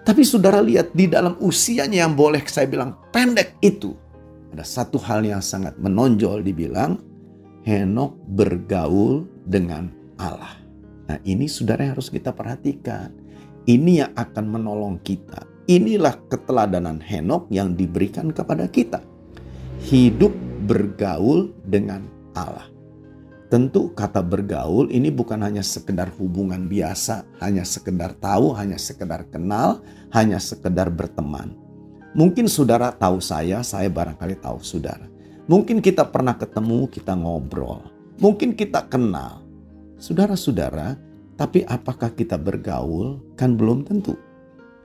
Tapi 0.00 0.22
saudara 0.24 0.64
lihat 0.64 0.96
di 0.96 1.04
dalam 1.12 1.36
usianya 1.44 2.08
yang 2.08 2.16
boleh 2.16 2.40
saya 2.48 2.64
bilang 2.64 2.96
pendek 3.12 3.60
itu. 3.60 3.92
Ada 4.56 4.64
satu 4.64 4.96
hal 4.96 5.20
yang 5.28 5.44
sangat 5.44 5.76
menonjol 5.76 6.40
dibilang 6.40 6.96
Henok 7.68 8.16
bergaul 8.32 9.28
dengan 9.44 9.92
Allah. 10.16 10.59
Nah 11.10 11.18
ini 11.26 11.50
saudara 11.50 11.82
yang 11.82 11.98
harus 11.98 12.06
kita 12.06 12.30
perhatikan. 12.30 13.10
Ini 13.66 14.06
yang 14.06 14.12
akan 14.14 14.46
menolong 14.46 15.02
kita. 15.02 15.42
Inilah 15.66 16.14
keteladanan 16.30 17.02
Henok 17.02 17.50
yang 17.50 17.74
diberikan 17.74 18.30
kepada 18.30 18.70
kita. 18.70 19.02
Hidup 19.90 20.30
bergaul 20.70 21.50
dengan 21.66 22.06
Allah. 22.38 22.70
Tentu 23.50 23.90
kata 23.90 24.22
bergaul 24.22 24.86
ini 24.94 25.10
bukan 25.10 25.42
hanya 25.42 25.66
sekedar 25.66 26.14
hubungan 26.14 26.70
biasa, 26.70 27.26
hanya 27.42 27.66
sekedar 27.66 28.14
tahu, 28.22 28.54
hanya 28.54 28.78
sekedar 28.78 29.26
kenal, 29.34 29.82
hanya 30.14 30.38
sekedar 30.38 30.94
berteman. 30.94 31.58
Mungkin 32.14 32.46
saudara 32.46 32.94
tahu 32.94 33.18
saya, 33.18 33.66
saya 33.66 33.90
barangkali 33.90 34.38
tahu 34.38 34.62
saudara. 34.62 35.10
Mungkin 35.50 35.82
kita 35.82 36.06
pernah 36.06 36.38
ketemu, 36.38 36.86
kita 36.86 37.18
ngobrol. 37.18 37.82
Mungkin 38.22 38.54
kita 38.54 38.86
kenal. 38.86 39.49
Saudara-saudara, 40.00 40.96
tapi 41.36 41.62
apakah 41.68 42.10
kita 42.16 42.40
bergaul? 42.40 43.20
Kan 43.36 43.54
belum 43.60 43.84
tentu. 43.84 44.16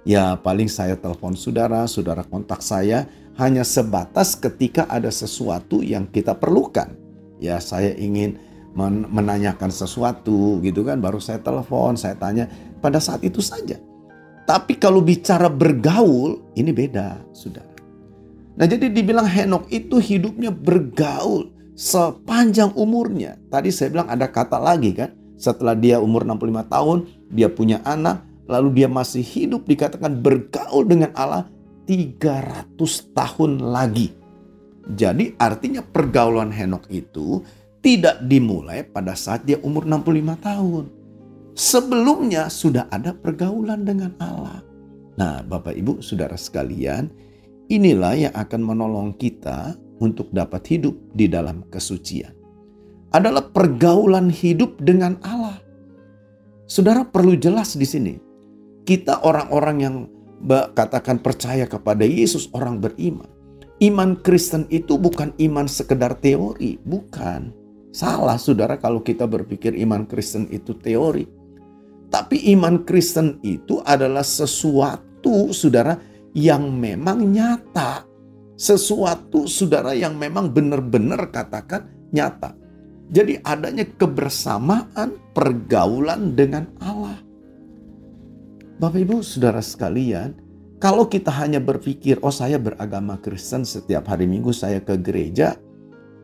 Ya 0.06 0.38
paling 0.38 0.70
saya 0.70 0.94
telepon 1.00 1.34
saudara, 1.34 1.88
saudara 1.90 2.22
kontak 2.22 2.62
saya 2.62 3.10
hanya 3.42 3.66
sebatas 3.66 4.38
ketika 4.38 4.86
ada 4.86 5.10
sesuatu 5.10 5.82
yang 5.82 6.06
kita 6.06 6.38
perlukan. 6.38 6.94
Ya 7.42 7.58
saya 7.58 7.96
ingin 7.98 8.38
men 8.76 9.08
menanyakan 9.08 9.72
sesuatu 9.72 10.60
gitu 10.60 10.84
kan 10.84 11.00
baru 11.00 11.18
saya 11.18 11.40
telepon 11.40 11.96
saya 11.96 12.20
tanya 12.20 12.52
pada 12.84 13.00
saat 13.00 13.24
itu 13.24 13.40
saja 13.40 13.80
tapi 14.44 14.76
kalau 14.76 15.00
bicara 15.00 15.48
bergaul 15.48 16.44
ini 16.60 16.76
beda 16.76 17.24
saudara 17.32 17.72
nah 18.60 18.68
jadi 18.68 18.92
dibilang 18.92 19.24
Henok 19.24 19.72
itu 19.72 19.96
hidupnya 19.96 20.52
bergaul 20.52 21.55
sepanjang 21.75 22.72
umurnya 22.74 23.38
tadi 23.51 23.70
saya 23.70 23.91
bilang 23.91 24.08
ada 24.08 24.32
kata 24.32 24.58
lagi 24.58 24.96
kan 24.96 25.12
setelah 25.36 25.75
dia 25.75 26.00
umur 26.00 26.24
65 26.24 26.72
tahun 26.72 26.98
dia 27.29 27.51
punya 27.51 27.84
anak 27.84 28.24
lalu 28.48 28.82
dia 28.84 28.88
masih 28.88 29.22
hidup 29.22 29.67
dikatakan 29.67 30.24
bergaul 30.24 30.88
dengan 30.88 31.12
Allah 31.13 31.46
300 31.84 32.79
tahun 33.12 33.51
lagi 33.60 34.15
jadi 34.94 35.34
artinya 35.41 35.82
pergaulan 35.82 36.53
Henok 36.53 36.86
itu 36.94 37.41
tidak 37.82 38.22
dimulai 38.25 38.86
pada 38.86 39.17
saat 39.17 39.46
dia 39.46 39.58
umur 39.65 39.86
65 39.86 40.46
tahun. 40.46 40.84
Sebelumnya 41.53 42.50
sudah 42.50 42.89
ada 42.89 43.13
pergaulan 43.13 43.82
dengan 43.86 44.13
Allah. 44.22 44.62
Nah, 45.15 45.46
Bapak 45.46 45.74
Ibu, 45.74 46.03
Saudara 46.03 46.36
sekalian, 46.36 47.08
inilah 47.72 48.13
yang 48.17 48.34
akan 48.36 48.62
menolong 48.62 49.10
kita 49.15 49.74
untuk 50.00 50.32
dapat 50.32 50.66
hidup 50.72 50.96
di 51.16 51.30
dalam 51.30 51.64
kesucian. 51.72 52.34
Adalah 53.16 53.48
pergaulan 53.52 54.28
hidup 54.28 54.75
dengan 54.84 55.16
Allah. 55.24 55.60
Saudara 56.68 57.06
perlu 57.08 57.38
jelas 57.40 57.78
di 57.78 57.88
sini. 57.88 58.14
Kita 58.84 59.24
orang-orang 59.24 59.78
yang 59.80 59.96
katakan 60.75 61.24
percaya 61.24 61.66
kepada 61.66 62.04
Yesus, 62.04 62.52
orang 62.52 62.84
beriman. 62.84 63.30
Iman 63.80 64.20
Kristen 64.20 64.68
itu 64.72 64.96
bukan 65.00 65.36
iman 65.40 65.68
sekedar 65.68 66.16
teori, 66.20 66.80
bukan 66.84 67.66
Salah 67.96 68.36
saudara 68.36 68.75
kalau 68.75 69.00
kita 69.00 69.24
berpikir 69.24 69.72
iman 69.88 70.04
Kristen 70.04 70.52
itu 70.52 70.75
teori. 70.75 71.24
Tapi 72.12 72.52
iman 72.52 72.84
Kristen 72.84 73.40
itu 73.40 73.79
adalah 73.88 74.20
sesuatu 74.20 75.55
saudara 75.55 75.96
yang 76.36 76.75
memang 76.75 77.24
nyata. 77.24 78.03
Sesuatu 78.55 79.51
saudara 79.51 79.91
yang 79.91 80.15
memang 80.15 80.48
benar-benar 80.48 81.27
katakan 81.27 81.91
nyata. 82.15 82.55
Jadi 83.11 83.37
adanya 83.44 83.83
kebersamaan 83.83 85.35
pergaulan 85.35 86.33
dengan 86.33 86.72
Allah. 86.79 87.20
Bapak 88.79 89.00
Ibu 89.00 89.20
saudara 89.22 89.59
sekalian, 89.59 90.39
kalau 90.79 91.07
kita 91.07 91.31
hanya 91.35 91.59
berpikir, 91.59 92.20
oh 92.24 92.31
saya 92.31 92.55
beragama 92.55 93.20
Kristen 93.20 93.68
setiap 93.68 94.07
hari 94.07 94.27
Minggu 94.27 94.55
saya 94.55 94.79
ke 94.79 94.96
gereja, 95.00 95.59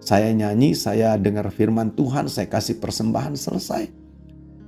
saya 0.02 0.34
nyanyi, 0.34 0.74
saya 0.74 1.20
dengar 1.20 1.52
firman 1.54 1.94
Tuhan, 1.94 2.26
saya 2.32 2.50
kasih 2.50 2.82
persembahan 2.82 3.38
selesai. 3.38 3.92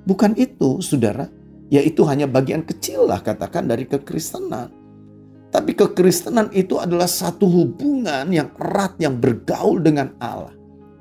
Bukan 0.03 0.35
itu, 0.35 0.83
saudara. 0.83 1.31
Ya 1.71 1.81
itu 1.81 2.05
hanya 2.05 2.29
bagian 2.29 2.61
kecil 2.61 3.09
lah 3.09 3.23
katakan 3.23 3.65
dari 3.65 3.89
kekristenan. 3.89 4.82
Tapi 5.53 5.77
kekristenan 5.77 6.49
itu 6.49 6.81
adalah 6.81 7.05
satu 7.05 7.45
hubungan 7.45 8.25
yang 8.33 8.49
erat 8.57 8.97
yang 8.97 9.21
bergaul 9.21 9.77
dengan 9.77 10.17
Allah. 10.17 10.49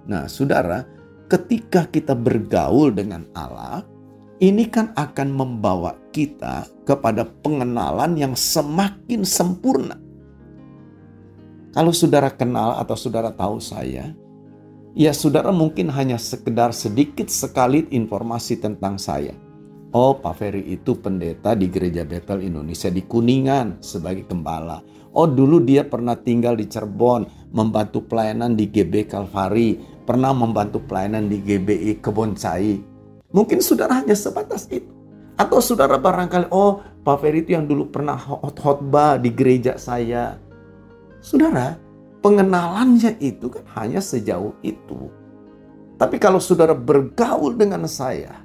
Nah, 0.05 0.29
saudara, 0.29 0.85
ketika 1.33 1.89
kita 1.89 2.13
bergaul 2.13 2.93
dengan 2.93 3.25
Allah, 3.33 3.81
ini 4.45 4.69
kan 4.69 4.93
akan 4.93 5.33
membawa 5.33 5.97
kita 6.13 6.69
kepada 6.85 7.25
pengenalan 7.25 8.13
yang 8.21 8.37
semakin 8.37 9.25
sempurna. 9.25 9.97
Kalau 11.73 11.97
saudara 11.97 12.29
kenal 12.29 12.77
atau 12.77 12.93
saudara 12.93 13.33
tahu 13.33 13.57
saya, 13.57 14.13
Ya 14.93 15.17
saudara 15.17 15.49
mungkin 15.49 15.89
hanya 15.89 16.21
sekedar 16.21 16.77
sedikit 16.77 17.25
sekali 17.33 17.89
informasi 17.89 18.61
tentang 18.61 19.01
saya. 19.01 19.33
Oh 19.93 20.17
Pak 20.17 20.41
Ferry 20.41 20.73
itu 20.73 20.97
pendeta 20.97 21.53
di 21.53 21.69
Gereja 21.69 22.09
Betel 22.09 22.49
Indonesia 22.49 22.89
di 22.89 23.05
Kuningan 23.05 23.85
sebagai 23.85 24.25
gembala. 24.25 24.81
Oh 25.13 25.29
dulu 25.29 25.61
dia 25.61 25.85
pernah 25.85 26.17
tinggal 26.17 26.57
di 26.57 26.65
Cirebon, 26.65 27.53
membantu 27.53 28.01
pelayanan 28.01 28.57
di 28.57 28.73
GB 28.73 29.05
Kalvari, 29.05 29.77
pernah 30.09 30.33
membantu 30.33 30.81
pelayanan 30.81 31.29
di 31.29 31.45
GBI 31.45 32.01
Keboncai. 32.01 32.81
Mungkin 33.37 33.61
saudara 33.61 34.01
hanya 34.01 34.17
sebatas 34.17 34.65
itu. 34.73 34.89
Atau 35.37 35.61
saudara 35.61 36.01
barangkali, 36.01 36.49
oh 36.49 36.81
Pak 37.05 37.17
Ferry 37.21 37.45
itu 37.45 37.53
yang 37.53 37.69
dulu 37.69 37.93
pernah 37.93 38.17
khotbah 38.17 39.21
di 39.21 39.29
gereja 39.29 39.77
saya. 39.77 40.41
Saudara, 41.21 41.77
pengenalannya 42.25 43.21
itu 43.21 43.53
kan 43.53 43.65
hanya 43.77 44.01
sejauh 44.01 44.57
itu. 44.65 45.13
Tapi 46.01 46.17
kalau 46.17 46.41
saudara 46.41 46.73
bergaul 46.73 47.55
dengan 47.55 47.85
saya, 47.85 48.42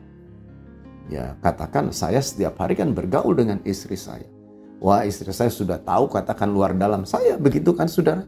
ya 1.08 1.36
katakan 1.39 1.91
saya 1.96 2.20
setiap 2.20 2.60
hari 2.60 2.76
kan 2.76 2.91
bergaul 2.91 3.36
dengan 3.36 3.60
istri 3.63 3.96
saya. 3.96 4.28
Wah 4.78 5.02
istri 5.08 5.34
saya 5.34 5.50
sudah 5.50 5.82
tahu 5.82 6.06
katakan 6.12 6.54
luar 6.54 6.78
dalam 6.78 7.02
saya, 7.08 7.36
begitu 7.36 7.74
kan 7.74 7.89
saudara? 7.89 8.24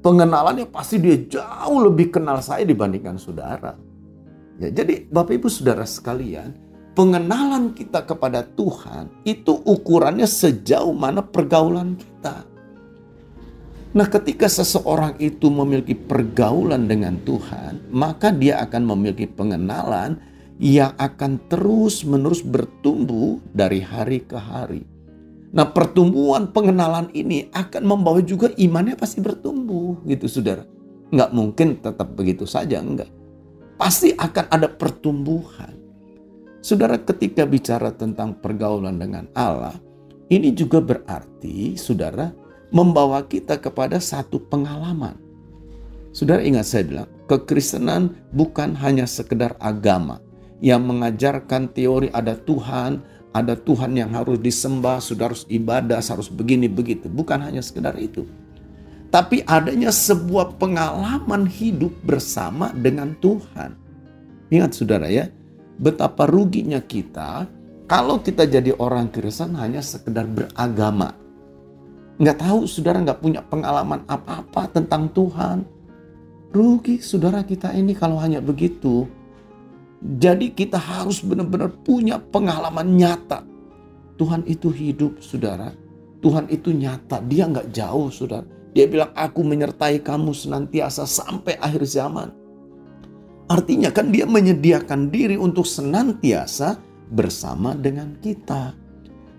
Pengenalannya 0.00 0.66
pasti 0.66 0.96
dia 0.98 1.14
jauh 1.28 1.86
lebih 1.86 2.10
kenal 2.10 2.40
saya 2.40 2.64
dibandingkan 2.64 3.20
saudara. 3.20 3.76
Ya, 4.60 4.68
jadi 4.72 5.08
Bapak 5.08 5.40
Ibu 5.40 5.48
Saudara 5.48 5.84
sekalian, 5.84 6.56
pengenalan 6.92 7.72
kita 7.72 8.04
kepada 8.04 8.44
Tuhan 8.44 9.08
itu 9.24 9.56
ukurannya 9.64 10.28
sejauh 10.28 10.92
mana 10.92 11.24
pergaulan 11.24 11.96
kita. 11.96 12.44
Nah, 13.90 14.06
ketika 14.06 14.46
seseorang 14.46 15.18
itu 15.18 15.50
memiliki 15.50 15.98
pergaulan 15.98 16.86
dengan 16.86 17.18
Tuhan, 17.26 17.90
maka 17.90 18.30
dia 18.30 18.62
akan 18.62 18.86
memiliki 18.94 19.26
pengenalan 19.26 20.20
yang 20.60 20.92
akan 21.00 21.40
terus-menerus 21.48 22.44
bertumbuh 22.44 23.40
dari 23.56 23.80
hari 23.80 24.20
ke 24.20 24.36
hari. 24.36 24.84
Nah, 25.56 25.72
pertumbuhan 25.72 26.52
pengenalan 26.52 27.08
ini 27.16 27.48
akan 27.50 27.82
membawa 27.82 28.20
juga 28.20 28.52
imannya 28.54 28.94
pasti 28.94 29.24
bertumbuh, 29.24 30.04
gitu, 30.04 30.28
saudara. 30.28 30.68
Nggak 31.10 31.30
mungkin 31.32 31.68
tetap 31.80 32.12
begitu 32.12 32.44
saja, 32.44 32.78
enggak. 32.78 33.08
Pasti 33.80 34.12
akan 34.12 34.46
ada 34.52 34.68
pertumbuhan. 34.68 35.74
Saudara, 36.60 37.00
ketika 37.00 37.48
bicara 37.48 37.90
tentang 37.96 38.36
pergaulan 38.36 39.00
dengan 39.00 39.32
Allah, 39.32 39.74
ini 40.28 40.52
juga 40.52 40.84
berarti, 40.84 41.74
saudara, 41.80 42.36
membawa 42.68 43.24
kita 43.24 43.56
kepada 43.56 43.96
satu 43.96 44.38
pengalaman. 44.38 45.16
Saudara 46.12 46.44
ingat 46.44 46.68
saya 46.68 46.84
bilang, 46.84 47.08
kekristenan 47.26 48.12
bukan 48.36 48.76
hanya 48.76 49.08
sekedar 49.08 49.56
agama 49.58 50.20
yang 50.60 50.84
mengajarkan 50.84 51.72
teori 51.72 52.12
ada 52.12 52.36
Tuhan, 52.36 53.00
ada 53.32 53.56
Tuhan 53.56 53.96
yang 53.96 54.12
harus 54.12 54.36
disembah, 54.40 55.00
sudah 55.00 55.32
harus 55.32 55.44
ibadah, 55.48 56.00
harus 56.00 56.28
begini 56.28 56.68
begitu. 56.68 57.08
Bukan 57.08 57.40
hanya 57.40 57.64
sekedar 57.64 57.96
itu. 57.96 58.28
Tapi 59.10 59.42
adanya 59.42 59.90
sebuah 59.90 60.54
pengalaman 60.60 61.48
hidup 61.48 61.90
bersama 62.06 62.70
dengan 62.70 63.16
Tuhan. 63.18 63.74
Ingat 64.54 64.70
saudara 64.76 65.10
ya, 65.10 65.26
betapa 65.82 66.30
ruginya 66.30 66.78
kita 66.78 67.48
kalau 67.90 68.22
kita 68.22 68.46
jadi 68.46 68.70
orang 68.78 69.10
Kristen 69.10 69.58
hanya 69.58 69.82
sekedar 69.82 70.30
beragama 70.30 71.20
nggak 72.20 72.36
tahu 72.36 72.68
saudara 72.68 73.00
nggak 73.00 73.20
punya 73.24 73.40
pengalaman 73.40 74.04
apa-apa 74.04 74.68
tentang 74.76 75.08
Tuhan. 75.16 75.64
Rugi 76.52 77.00
saudara 77.00 77.40
kita 77.40 77.72
ini 77.72 77.96
kalau 77.96 78.20
hanya 78.20 78.44
begitu. 78.44 79.08
Jadi 80.00 80.56
kita 80.56 80.80
harus 80.80 81.20
benar-benar 81.20 81.68
punya 81.84 82.16
pengalaman 82.16 82.96
nyata. 82.96 83.44
Tuhan 84.16 84.48
itu 84.48 84.72
hidup 84.72 85.20
saudara. 85.20 85.76
Tuhan 86.24 86.48
itu 86.48 86.72
nyata. 86.72 87.20
Dia 87.24 87.44
nggak 87.48 87.68
jauh 87.72 88.08
saudara. 88.08 88.48
Dia 88.72 88.88
bilang 88.88 89.12
aku 89.12 89.44
menyertai 89.44 90.00
kamu 90.00 90.32
senantiasa 90.32 91.04
sampai 91.04 91.60
akhir 91.60 91.84
zaman. 91.84 92.32
Artinya 93.50 93.90
kan 93.90 94.08
dia 94.14 94.24
menyediakan 94.24 95.10
diri 95.10 95.36
untuk 95.36 95.66
senantiasa 95.66 96.78
bersama 97.10 97.74
dengan 97.74 98.14
kita. 98.22 98.72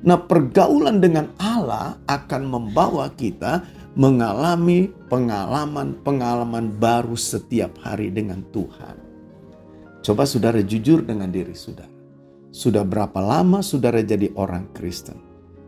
Nah, 0.01 0.17
pergaulan 0.17 0.99
dengan 0.99 1.31
Allah 1.39 1.95
akan 2.09 2.41
membawa 2.49 3.07
kita 3.13 3.63
mengalami 3.95 4.91
pengalaman-pengalaman 5.07 6.75
baru 6.75 7.15
setiap 7.15 7.77
hari 7.79 8.11
dengan 8.11 8.43
Tuhan. 8.51 9.00
Coba 10.01 10.25
saudara 10.25 10.57
jujur 10.65 11.05
dengan 11.05 11.29
diri 11.29 11.53
saudara. 11.53 11.93
Sudah 12.49 12.81
berapa 12.81 13.21
lama 13.21 13.61
saudara 13.61 14.01
jadi 14.01 14.33
orang 14.33 14.73
Kristen? 14.73 15.21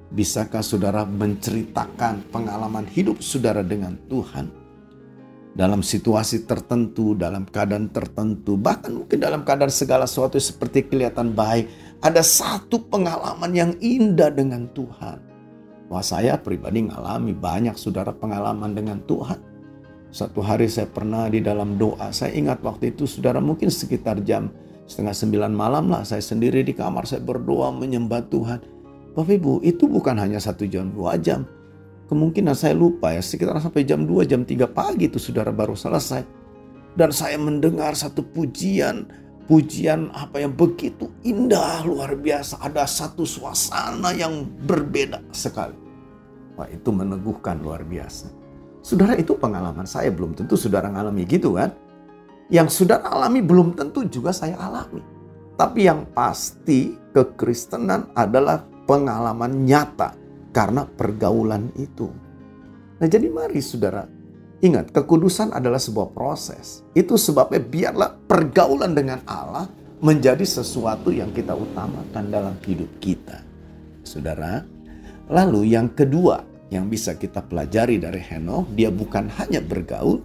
Bisakah 0.09 0.65
saudara 0.65 1.05
menceritakan 1.05 2.33
pengalaman 2.33 2.89
hidup 2.89 3.21
saudara 3.21 3.61
dengan 3.61 3.93
Tuhan? 4.09 4.49
Dalam 5.53 5.85
situasi 5.85 6.49
tertentu, 6.49 7.13
dalam 7.13 7.45
keadaan 7.45 7.93
tertentu, 7.93 8.57
bahkan 8.57 9.05
mungkin 9.05 9.21
dalam 9.21 9.45
keadaan 9.45 9.69
segala 9.69 10.09
sesuatu 10.09 10.41
seperti 10.41 10.89
kelihatan 10.89 11.37
baik, 11.37 11.69
ada 12.01 12.25
satu 12.25 12.89
pengalaman 12.89 13.53
yang 13.53 13.71
indah 13.77 14.33
dengan 14.33 14.65
Tuhan. 14.73 15.21
Wah 15.93 16.01
saya 16.01 16.41
pribadi 16.41 16.89
ngalami 16.89 17.37
banyak 17.37 17.77
saudara 17.77 18.09
pengalaman 18.09 18.73
dengan 18.73 18.97
Tuhan. 19.05 19.52
Satu 20.13 20.45
hari 20.45 20.69
saya 20.69 20.85
pernah 20.85 21.25
di 21.25 21.41
dalam 21.41 21.73
doa, 21.73 22.13
saya 22.13 22.37
ingat 22.37 22.61
waktu 22.61 22.93
itu 22.93 23.09
saudara 23.09 23.41
mungkin 23.41 23.73
sekitar 23.73 24.21
jam 24.21 24.53
setengah 24.85 25.09
sembilan 25.09 25.49
malam 25.49 25.89
lah 25.89 26.05
saya 26.05 26.21
sendiri 26.21 26.61
di 26.61 26.77
kamar 26.77 27.09
saya 27.09 27.25
berdoa 27.25 27.73
menyembah 27.73 28.21
Tuhan. 28.29 28.61
Bapak 29.17 29.33
Ibu 29.41 29.65
itu 29.65 29.89
bukan 29.89 30.13
hanya 30.21 30.37
satu 30.37 30.69
jam 30.69 30.93
dua 30.93 31.17
jam. 31.17 31.49
Kemungkinan 32.13 32.53
saya 32.53 32.77
lupa 32.77 33.09
ya 33.09 33.25
sekitar 33.25 33.57
sampai 33.57 33.89
jam 33.89 34.05
2 34.05 34.29
jam 34.29 34.45
3 34.45 34.69
pagi 34.69 35.09
itu 35.09 35.17
saudara 35.17 35.49
baru 35.49 35.73
selesai. 35.73 36.21
Dan 36.93 37.09
saya 37.09 37.41
mendengar 37.41 37.97
satu 37.97 38.21
pujian 38.21 39.09
pujian 39.49 40.13
apa 40.13 40.45
yang 40.45 40.53
begitu 40.53 41.09
indah 41.25 41.83
luar 41.83 42.15
biasa 42.15 42.63
ada 42.63 42.87
satu 42.87 43.27
suasana 43.27 44.15
yang 44.15 44.47
berbeda 44.63 45.19
sekali 45.35 45.75
wah 46.55 46.69
itu 46.71 46.89
meneguhkan 46.95 47.59
luar 47.59 47.83
biasa 47.83 48.42
saudara 48.83 49.15
itu 49.15 49.33
pengalaman 49.39 49.87
saya 49.87 50.11
belum 50.11 50.35
tentu 50.35 50.59
saudara 50.59 50.91
alami 50.91 51.23
gitu 51.23 51.55
kan 51.55 51.71
yang 52.51 52.67
saudara 52.67 53.07
alami 53.07 53.39
belum 53.39 53.73
tentu 53.79 54.03
juga 54.11 54.35
saya 54.35 54.59
alami 54.59 54.99
tapi 55.55 55.87
yang 55.87 56.03
pasti 56.11 56.93
kekristenan 57.15 58.11
adalah 58.11 58.61
pengalaman 58.83 59.63
nyata 59.63 60.11
karena 60.51 60.83
pergaulan 60.83 61.71
itu 61.79 62.11
nah 62.99 63.07
jadi 63.07 63.31
mari 63.31 63.63
saudara 63.63 64.03
Ingat, 64.63 64.95
kekudusan 64.95 65.51
adalah 65.51 65.75
sebuah 65.75 66.15
proses. 66.15 66.87
Itu 66.95 67.19
sebabnya 67.19 67.59
biarlah 67.59 68.15
pergaulan 68.31 68.95
dengan 68.95 69.19
Allah 69.27 69.67
menjadi 69.99 70.47
sesuatu 70.47 71.11
yang 71.11 71.35
kita 71.35 71.51
utamakan 71.51 72.31
dalam 72.31 72.55
hidup 72.63 72.87
kita. 73.03 73.43
Saudara, 74.07 74.63
lalu 75.27 75.75
yang 75.75 75.91
kedua 75.91 76.52
yang 76.73 76.89
bisa 76.89 77.13
kita 77.13 77.45
pelajari 77.45 78.01
dari 78.01 78.19
Henokh, 78.19 78.73
dia 78.73 78.89
bukan 78.89 79.29
hanya 79.37 79.61
bergaul, 79.61 80.19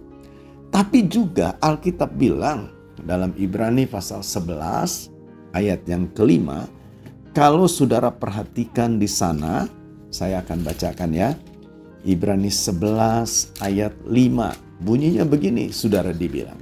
tapi 0.73 1.05
juga 1.05 1.57
Alkitab 1.61 2.17
bilang 2.17 2.73
dalam 3.05 3.33
Ibrani 3.37 3.85
pasal 3.85 4.25
11 4.25 5.53
ayat 5.53 5.85
yang 5.85 6.09
kelima, 6.13 6.65
kalau 7.29 7.69
saudara 7.69 8.09
perhatikan 8.09 8.97
di 8.97 9.05
sana, 9.05 9.69
saya 10.09 10.41
akan 10.41 10.65
bacakan 10.65 11.11
ya. 11.13 11.29
Ibrani 12.01 12.49
11 12.49 13.61
ayat 13.61 13.93
5. 14.07 14.81
Bunyinya 14.81 15.27
begini, 15.27 15.69
saudara 15.69 16.09
dibilang. 16.15 16.57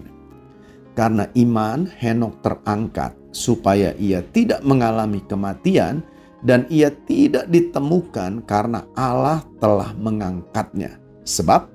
Karena 0.98 1.30
iman 1.38 1.86
Henok 1.86 2.42
terangkat 2.42 3.14
supaya 3.30 3.94
ia 4.02 4.26
tidak 4.26 4.66
mengalami 4.66 5.22
kematian 5.24 6.02
dan 6.46 6.70
ia 6.70 6.94
tidak 6.94 7.50
ditemukan 7.50 8.46
karena 8.46 8.86
Allah 8.94 9.42
telah 9.58 9.94
mengangkatnya. 9.98 11.02
Sebab 11.26 11.70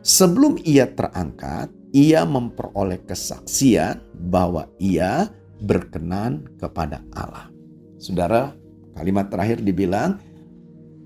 sebelum 0.00 0.56
ia 0.64 0.88
terangkat, 0.88 1.68
ia 1.92 2.24
memperoleh 2.24 3.00
kesaksian 3.04 4.00
bahwa 4.28 4.68
ia 4.80 5.28
berkenan 5.60 6.44
kepada 6.60 7.00
Allah. 7.16 7.48
Saudara, 7.96 8.52
kalimat 8.92 9.32
terakhir 9.32 9.64
dibilang 9.64 10.20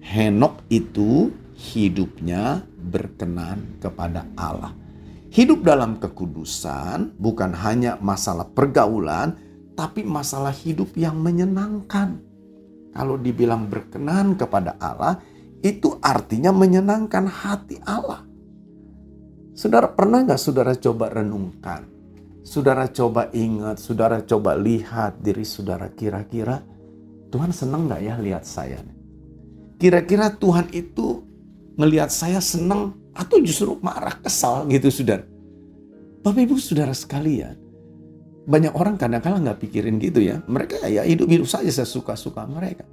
Henok 0.01 0.64
itu 0.73 1.29
hidupnya 1.55 2.64
berkenan 2.81 3.77
kepada 3.79 4.25
Allah. 4.33 4.73
Hidup 5.31 5.62
dalam 5.62 6.01
kekudusan 6.03 7.14
bukan 7.20 7.53
hanya 7.55 8.01
masalah 8.03 8.49
pergaulan, 8.51 9.37
tapi 9.79 10.03
masalah 10.03 10.51
hidup 10.51 10.90
yang 10.99 11.20
menyenangkan. 11.20 12.30
Kalau 12.90 13.14
dibilang 13.20 13.70
berkenan 13.70 14.35
kepada 14.35 14.74
Allah, 14.83 15.22
itu 15.61 16.00
artinya 16.00 16.50
menyenangkan 16.50 17.29
hati 17.29 17.79
Allah. 17.85 18.24
Saudara 19.53 19.92
pernah 19.92 20.24
nggak 20.24 20.40
saudara 20.40 20.72
coba 20.72 21.12
renungkan? 21.12 21.85
Saudara 22.40 22.88
coba 22.88 23.29
ingat, 23.37 23.76
saudara 23.76 24.24
coba 24.24 24.57
lihat 24.57 25.20
diri 25.20 25.44
saudara 25.44 25.92
kira-kira 25.92 26.64
Tuhan 27.29 27.53
senang 27.53 27.85
nggak 27.87 28.00
ya 28.00 28.14
lihat 28.16 28.48
saya? 28.48 28.81
Kira-kira 29.76 30.33
Tuhan 30.33 30.72
itu 30.72 31.20
melihat 31.76 32.09
saya 32.09 32.40
senang 32.40 32.96
atau 33.12 33.37
justru 33.44 33.76
marah, 33.85 34.16
kesal 34.16 34.64
gitu 34.72 34.88
saudara. 34.88 35.29
Bapak 36.24 36.40
ibu 36.40 36.57
saudara 36.57 36.96
sekalian, 36.96 37.60
banyak 38.48 38.72
orang 38.72 38.96
kadang-kadang 38.96 39.44
nggak 39.44 39.61
pikirin 39.61 40.00
gitu 40.00 40.24
ya. 40.24 40.40
Mereka 40.48 40.87
ya 40.88 41.05
hidup-hidup 41.05 41.48
saja 41.48 41.68
saya 41.68 41.88
suka-suka 41.88 42.46
mereka. 42.48 42.85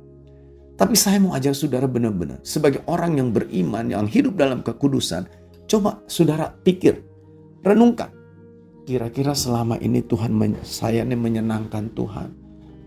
Tapi 0.78 0.94
saya 0.94 1.18
mau 1.18 1.34
ajak 1.34 1.58
saudara 1.58 1.90
benar-benar 1.90 2.38
sebagai 2.46 2.86
orang 2.86 3.18
yang 3.18 3.34
beriman, 3.34 3.90
yang 3.90 4.06
hidup 4.06 4.38
dalam 4.38 4.62
kekudusan, 4.62 5.26
coba 5.66 6.06
saudara 6.06 6.54
pikir, 6.54 7.02
renungkan. 7.66 8.14
Kira-kira 8.88 9.36
selama 9.36 9.76
ini 9.84 10.00
Tuhan 10.00 10.32
saya 10.64 11.04
ini 11.04 11.18
menyenangkan 11.18 11.92
Tuhan 11.92 12.30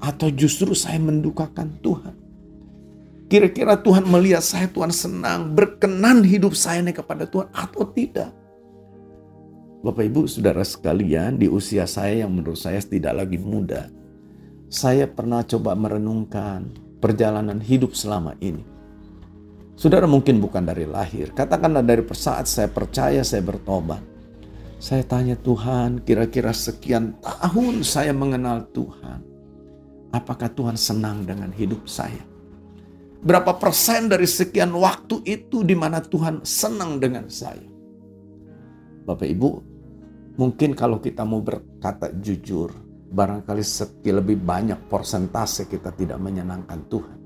atau 0.01 0.29
justru 0.33 0.73
saya 0.73 0.97
mendukakan 0.97 1.77
Tuhan? 1.83 2.15
Kira-kira 3.31 3.79
Tuhan 3.79 4.11
melihat 4.11 4.43
saya, 4.43 4.67
Tuhan 4.67 4.91
senang, 4.91 5.55
berkenan 5.55 6.27
hidup 6.27 6.57
saya 6.57 6.83
ini 6.83 6.91
kepada 6.91 7.31
Tuhan 7.31 7.47
atau 7.55 7.87
tidak? 7.95 8.40
Bapak 9.81 10.05
Ibu 10.13 10.29
saudara 10.29 10.61
sekalian 10.61 11.41
di 11.41 11.49
usia 11.49 11.89
saya 11.89 12.29
yang 12.29 12.37
menurut 12.37 12.61
saya 12.61 12.85
tidak 12.85 13.25
lagi 13.25 13.41
muda. 13.41 13.89
Saya 14.69 15.09
pernah 15.09 15.41
coba 15.41 15.73
merenungkan 15.73 16.69
perjalanan 17.01 17.57
hidup 17.65 17.97
selama 17.97 18.37
ini. 18.45 18.61
Saudara 19.81 20.05
mungkin 20.05 20.37
bukan 20.37 20.69
dari 20.69 20.85
lahir. 20.85 21.33
Katakanlah 21.33 21.81
dari 21.81 22.05
saat 22.13 22.45
saya 22.45 22.69
percaya 22.69 23.25
saya 23.25 23.41
bertobat. 23.41 24.05
Saya 24.77 25.01
tanya 25.01 25.41
Tuhan 25.41 26.05
kira-kira 26.05 26.53
sekian 26.53 27.17
tahun 27.25 27.81
saya 27.81 28.13
mengenal 28.13 28.69
Tuhan. 28.77 29.25
Apakah 30.13 30.53
Tuhan 30.53 30.77
senang 30.77 31.25
dengan 31.25 31.49
hidup 31.57 31.89
saya? 31.89 32.21
Berapa 33.25 33.57
persen 33.57 34.13
dari 34.13 34.29
sekian 34.29 34.77
waktu 34.77 35.25
itu 35.25 35.65
di 35.65 35.73
mana 35.73 36.05
Tuhan 36.05 36.45
senang 36.45 37.01
dengan 37.01 37.33
saya? 37.33 37.65
Bapak 39.09 39.29
Ibu, 39.29 39.70
mungkin 40.39 40.77
kalau 40.79 41.03
kita 41.03 41.27
mau 41.27 41.43
berkata 41.43 42.13
jujur, 42.15 42.71
barangkali 43.11 43.63
lebih 44.07 44.39
banyak 44.39 44.87
persentase 44.87 45.67
kita 45.67 45.91
tidak 45.91 46.19
menyenangkan 46.23 46.81
Tuhan. 46.87 47.19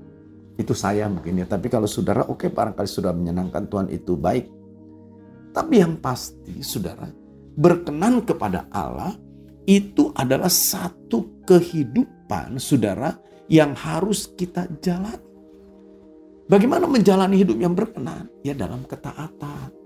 Itu 0.55 0.71
saya 0.71 1.05
mungkin 1.11 1.43
ya, 1.43 1.45
tapi 1.45 1.67
kalau 1.67 1.85
saudara 1.85 2.25
oke 2.25 2.47
okay, 2.47 2.49
barangkali 2.49 2.87
sudah 2.89 3.11
menyenangkan 3.11 3.67
Tuhan 3.69 3.87
itu 3.91 4.15
baik. 4.17 4.45
Tapi 5.51 5.73
yang 5.79 5.99
pasti 5.99 6.59
saudara, 6.63 7.07
berkenan 7.55 8.23
kepada 8.23 8.67
Allah 8.71 9.15
itu 9.67 10.11
adalah 10.15 10.51
satu 10.51 11.43
kehidupan 11.47 12.59
saudara 12.59 13.15
yang 13.47 13.77
harus 13.77 14.31
kita 14.33 14.65
jalani. 14.81 15.21
Bagaimana 16.45 16.85
menjalani 16.85 17.41
hidup 17.41 17.57
yang 17.57 17.73
berkenan? 17.73 18.29
Ya 18.45 18.53
dalam 18.53 18.85
ketaatan. 18.85 19.84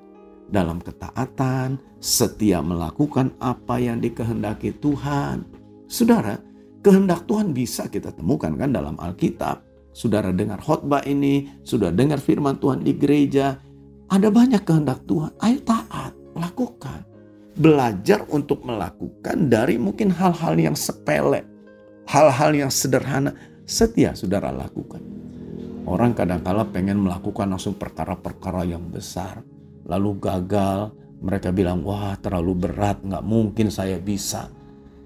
Dalam 0.49 0.81
ketaatan, 0.81 1.77
setia 2.01 2.57
melakukan 2.65 3.37
apa 3.37 3.77
yang 3.77 4.01
dikehendaki 4.01 4.73
Tuhan. 4.81 5.45
Saudara, 5.85 6.41
kehendak 6.81 7.29
Tuhan 7.29 7.53
bisa 7.53 7.85
kita 7.85 8.09
temukan 8.09 8.57
kan 8.57 8.73
dalam 8.73 8.97
Alkitab. 8.97 9.61
Saudara 9.93 10.33
dengar 10.33 10.57
khotbah 10.57 11.05
ini, 11.05 11.61
sudah 11.61 11.93
dengar 11.93 12.17
firman 12.17 12.57
Tuhan 12.57 12.81
di 12.81 12.97
gereja. 12.97 13.61
Ada 14.09 14.33
banyak 14.33 14.65
kehendak 14.65 15.05
Tuhan. 15.05 15.37
Ayo 15.37 15.61
taat, 15.61 16.17
lakukan. 16.33 17.05
belajar 17.59 18.23
untuk 18.31 18.63
melakukan 18.63 19.51
dari 19.51 19.75
mungkin 19.75 20.15
hal-hal 20.15 20.55
yang 20.55 20.79
sepele, 20.79 21.43
hal-hal 22.07 22.55
yang 22.55 22.71
sederhana. 22.71 23.35
Setia 23.67 24.15
saudara 24.15 24.49
lakukan. 24.49 25.03
Orang 25.85 26.15
kadang-kala 26.17 26.65
pengen 26.71 27.03
melakukan 27.03 27.51
langsung 27.51 27.77
perkara-perkara 27.77 28.65
yang 28.65 28.81
besar. 28.89 29.43
Lalu 29.89 30.21
gagal, 30.21 30.93
mereka 31.19 31.49
bilang, 31.49 31.81
wah 31.81 32.13
terlalu 32.21 32.69
berat, 32.69 33.01
nggak 33.01 33.25
mungkin 33.25 33.73
saya 33.73 33.97
bisa. 33.97 34.47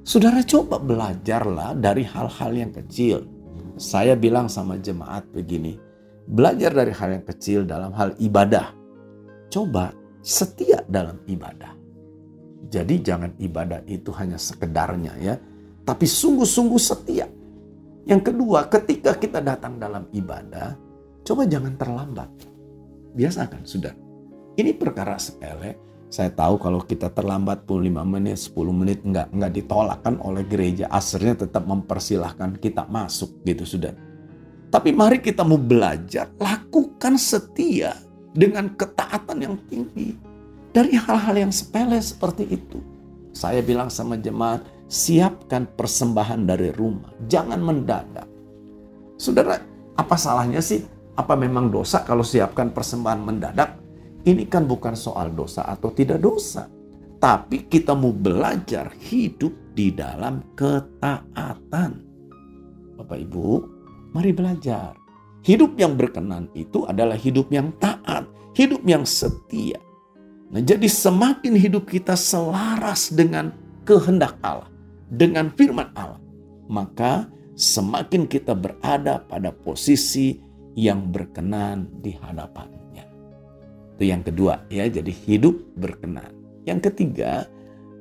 Saudara 0.04 0.44
coba 0.44 0.76
belajarlah 0.78 1.80
dari 1.80 2.04
hal-hal 2.04 2.52
yang 2.52 2.72
kecil. 2.76 3.24
Saya 3.80 4.14
bilang 4.20 4.52
sama 4.52 4.76
jemaat 4.78 5.24
begini, 5.32 5.80
belajar 6.28 6.76
dari 6.76 6.92
hal 6.92 7.10
yang 7.16 7.26
kecil 7.26 7.64
dalam 7.64 7.96
hal 7.96 8.12
ibadah. 8.20 8.76
Coba 9.48 9.96
setia 10.20 10.84
dalam 10.86 11.24
ibadah. 11.32 11.72
Jadi 12.68 13.00
jangan 13.00 13.32
ibadah 13.40 13.88
itu 13.88 14.12
hanya 14.20 14.36
sekedarnya 14.36 15.14
ya, 15.24 15.36
tapi 15.88 16.04
sungguh-sungguh 16.04 16.82
setia. 16.82 17.28
Yang 18.04 18.36
kedua, 18.36 18.68
ketika 18.68 19.16
kita 19.16 19.40
datang 19.40 19.80
dalam 19.80 20.12
ibadah, 20.12 20.76
coba 21.24 21.48
jangan 21.48 21.74
terlambat. 21.80 22.30
Biasakan, 23.16 23.64
sudah. 23.64 24.03
Ini 24.54 24.78
perkara 24.78 25.18
sepele, 25.18 25.94
saya 26.14 26.30
tahu 26.30 26.62
kalau 26.62 26.78
kita 26.78 27.10
terlambat 27.10 27.66
5 27.66 27.82
menit, 28.06 28.38
10 28.38 28.54
menit 28.70 29.02
enggak 29.02 29.34
enggak 29.34 29.50
ditolak 29.50 30.06
kan 30.06 30.22
oleh 30.22 30.46
gereja. 30.46 30.86
Aslinya 30.94 31.50
tetap 31.50 31.66
mempersilahkan 31.66 32.62
kita 32.62 32.86
masuk 32.86 33.42
gitu 33.42 33.66
sudah. 33.66 33.98
Tapi 34.70 34.94
mari 34.94 35.18
kita 35.18 35.42
mau 35.42 35.58
belajar, 35.58 36.30
lakukan 36.38 37.18
setia 37.18 37.98
dengan 38.30 38.70
ketaatan 38.78 39.42
yang 39.42 39.58
tinggi. 39.66 40.14
Dari 40.70 40.94
hal-hal 40.94 41.50
yang 41.50 41.54
sepele 41.54 41.98
seperti 41.98 42.46
itu. 42.46 42.78
Saya 43.34 43.66
bilang 43.66 43.90
sama 43.90 44.14
jemaat, 44.14 44.62
siapkan 44.86 45.66
persembahan 45.66 46.46
dari 46.46 46.70
rumah. 46.78 47.10
Jangan 47.26 47.58
mendadak. 47.58 48.30
Saudara, 49.18 49.58
apa 49.98 50.14
salahnya 50.14 50.62
sih? 50.62 50.86
Apa 51.18 51.34
memang 51.34 51.74
dosa 51.74 52.06
kalau 52.06 52.22
siapkan 52.22 52.70
persembahan 52.70 53.22
mendadak? 53.22 53.83
Ini 54.24 54.48
kan 54.48 54.64
bukan 54.64 54.96
soal 54.96 55.36
dosa 55.36 55.68
atau 55.68 55.92
tidak 55.92 56.24
dosa. 56.24 56.72
Tapi 57.20 57.68
kita 57.68 57.92
mau 57.92 58.16
belajar 58.16 58.92
hidup 58.96 59.76
di 59.76 59.92
dalam 59.92 60.56
ketaatan. 60.56 61.92
Bapak 63.00 63.20
Ibu, 63.20 63.48
mari 64.16 64.32
belajar. 64.32 64.96
Hidup 65.44 65.76
yang 65.76 66.00
berkenan 66.00 66.48
itu 66.56 66.88
adalah 66.88 67.20
hidup 67.20 67.52
yang 67.52 67.76
taat, 67.84 68.24
hidup 68.56 68.80
yang 68.88 69.04
setia. 69.04 69.80
Nah, 70.56 70.64
jadi 70.64 70.88
semakin 70.88 71.60
hidup 71.60 71.92
kita 71.92 72.16
selaras 72.16 73.12
dengan 73.12 73.52
kehendak 73.84 74.40
Allah, 74.40 74.72
dengan 75.12 75.52
firman 75.52 75.92
Allah, 76.00 76.24
maka 76.72 77.28
semakin 77.60 78.24
kita 78.24 78.56
berada 78.56 79.20
pada 79.28 79.52
posisi 79.52 80.40
yang 80.80 81.12
berkenan 81.12 81.92
di 82.00 82.16
hadapan 82.16 82.83
itu 83.94 84.10
yang 84.10 84.26
kedua 84.26 84.66
ya, 84.74 84.90
jadi 84.90 85.10
hidup 85.10 85.78
berkenan. 85.78 86.34
Yang 86.66 86.92
ketiga, 86.92 87.46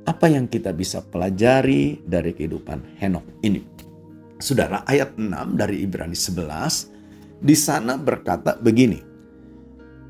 apa 0.09 0.27
yang 0.27 0.51
kita 0.51 0.73
bisa 0.75 1.05
pelajari 1.05 2.03
dari 2.03 2.35
kehidupan 2.35 2.99
Henok 2.99 3.45
ini? 3.45 3.63
Saudara, 4.43 4.83
ayat 4.89 5.15
6 5.15 5.31
dari 5.55 5.87
Ibrani 5.87 6.19
11 6.19 6.91
di 7.39 7.55
sana 7.55 7.95
berkata 7.95 8.59
begini. 8.59 8.99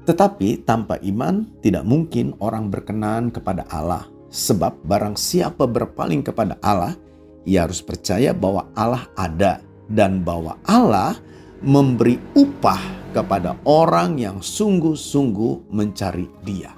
Tetapi 0.02 0.64
tanpa 0.64 0.96
iman 1.04 1.46
tidak 1.60 1.84
mungkin 1.84 2.36
orang 2.40 2.72
berkenan 2.72 3.28
kepada 3.28 3.68
Allah. 3.68 4.08
Sebab 4.32 4.88
barang 4.88 5.20
siapa 5.20 5.68
berpaling 5.68 6.24
kepada 6.24 6.56
Allah, 6.64 6.96
ia 7.44 7.68
harus 7.68 7.84
percaya 7.84 8.32
bahwa 8.32 8.64
Allah 8.72 9.04
ada 9.12 9.60
dan 9.92 10.24
bahwa 10.24 10.56
Allah 10.64 11.20
memberi 11.60 12.16
upah 12.32 13.01
kepada 13.12 13.60
orang 13.68 14.16
yang 14.16 14.40
sungguh-sungguh 14.40 15.68
mencari 15.68 16.26
Dia. 16.42 16.72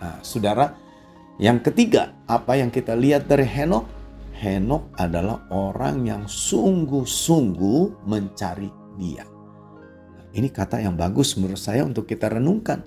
Nah, 0.00 0.22
saudara, 0.22 0.72
yang 1.36 1.58
ketiga, 1.60 2.14
apa 2.30 2.56
yang 2.56 2.70
kita 2.70 2.94
lihat 2.94 3.26
dari 3.26 3.44
Henok? 3.44 3.84
Henok 4.40 4.94
adalah 4.96 5.44
orang 5.52 6.06
yang 6.06 6.22
sungguh-sungguh 6.24 8.06
mencari 8.06 8.70
Dia. 8.96 9.26
Ini 10.30 10.48
kata 10.48 10.78
yang 10.78 10.94
bagus 10.94 11.34
menurut 11.34 11.58
saya 11.58 11.82
untuk 11.82 12.06
kita 12.06 12.30
renungkan. 12.30 12.86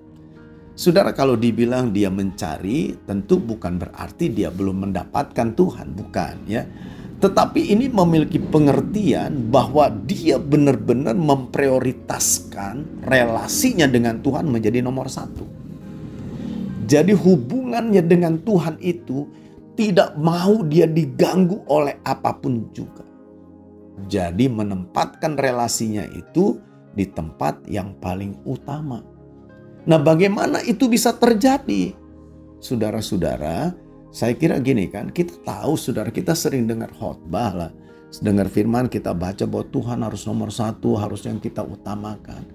Saudara 0.73 1.13
kalau 1.13 1.37
dibilang 1.37 1.93
dia 1.93 2.09
mencari, 2.09 2.97
tentu 3.05 3.37
bukan 3.37 3.77
berarti 3.77 4.33
dia 4.33 4.49
belum 4.49 4.89
mendapatkan 4.89 5.53
Tuhan, 5.53 5.93
bukan 5.93 6.35
ya. 6.49 6.65
Tetapi 7.23 7.71
ini 7.71 7.87
memiliki 7.87 8.35
pengertian 8.35 9.47
bahwa 9.47 9.87
dia 9.87 10.35
benar-benar 10.35 11.15
memprioritaskan 11.15 13.07
relasinya 13.07 13.87
dengan 13.87 14.19
Tuhan 14.19 14.51
menjadi 14.51 14.83
nomor 14.83 15.07
satu. 15.07 15.47
Jadi 16.83 17.15
hubungannya 17.15 18.03
dengan 18.03 18.43
Tuhan 18.43 18.75
itu 18.83 19.23
tidak 19.79 20.19
mau 20.19 20.67
dia 20.67 20.83
diganggu 20.83 21.63
oleh 21.71 21.95
apa 22.03 22.35
pun 22.35 22.67
juga. 22.75 23.07
Jadi 24.11 24.51
menempatkan 24.51 25.39
relasinya 25.39 26.03
itu 26.11 26.59
di 26.91 27.07
tempat 27.07 27.63
yang 27.71 27.95
paling 28.03 28.35
utama. 28.43 28.99
Nah 29.87 29.95
bagaimana 29.95 30.59
itu 30.67 30.91
bisa 30.91 31.15
terjadi? 31.15 31.95
Saudara-saudara, 32.59 33.71
saya 34.13 34.37
kira 34.37 34.61
gini 34.61 34.85
kan, 34.93 35.09
kita 35.09 35.41
tahu 35.41 35.73
saudara 35.73 36.13
kita 36.13 36.37
sering 36.37 36.69
dengar 36.69 36.93
khotbah 36.93 37.49
lah. 37.49 37.71
Dengar 38.21 38.45
firman 38.45 38.85
kita 38.85 39.09
baca 39.09 39.41
bahwa 39.49 39.65
Tuhan 39.73 40.05
harus 40.05 40.29
nomor 40.29 40.53
satu, 40.53 40.93
harus 40.93 41.25
yang 41.25 41.41
kita 41.41 41.65
utamakan. 41.65 42.45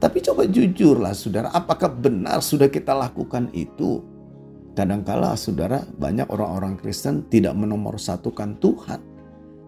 Tapi 0.00 0.24
coba 0.24 0.48
jujurlah 0.48 1.12
saudara, 1.12 1.52
apakah 1.52 1.92
benar 1.92 2.40
sudah 2.40 2.72
kita 2.72 2.96
lakukan 2.96 3.52
itu? 3.52 4.00
Kadangkala 4.72 5.36
saudara 5.36 5.84
banyak 5.84 6.32
orang-orang 6.32 6.80
Kristen 6.80 7.28
tidak 7.28 7.60
menomor 7.60 8.00
satukan 8.00 8.56
Tuhan. 8.56 9.04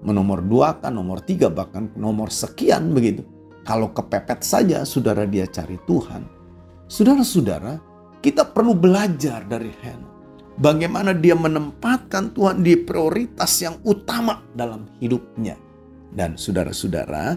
Menomor 0.00 0.40
dua 0.40 0.80
kan, 0.80 0.96
nomor 0.96 1.20
tiga 1.20 1.52
bahkan 1.52 1.92
nomor 1.92 2.32
sekian 2.32 2.96
begitu. 2.96 3.20
Kalau 3.68 3.92
kepepet 3.92 4.40
saja 4.40 4.80
saudara 4.88 5.28
dia 5.28 5.44
cari 5.44 5.76
Tuhan. 5.84 6.24
Saudara-saudara, 6.88 7.76
kita 8.24 8.48
perlu 8.48 8.72
belajar 8.72 9.44
dari 9.44 9.68
Henok 9.84 10.13
bagaimana 10.58 11.14
dia 11.14 11.34
menempatkan 11.34 12.34
Tuhan 12.34 12.62
di 12.62 12.78
prioritas 12.78 13.50
yang 13.62 13.78
utama 13.82 14.42
dalam 14.54 14.86
hidupnya. 15.02 15.58
Dan 16.14 16.38
saudara-saudara, 16.38 17.34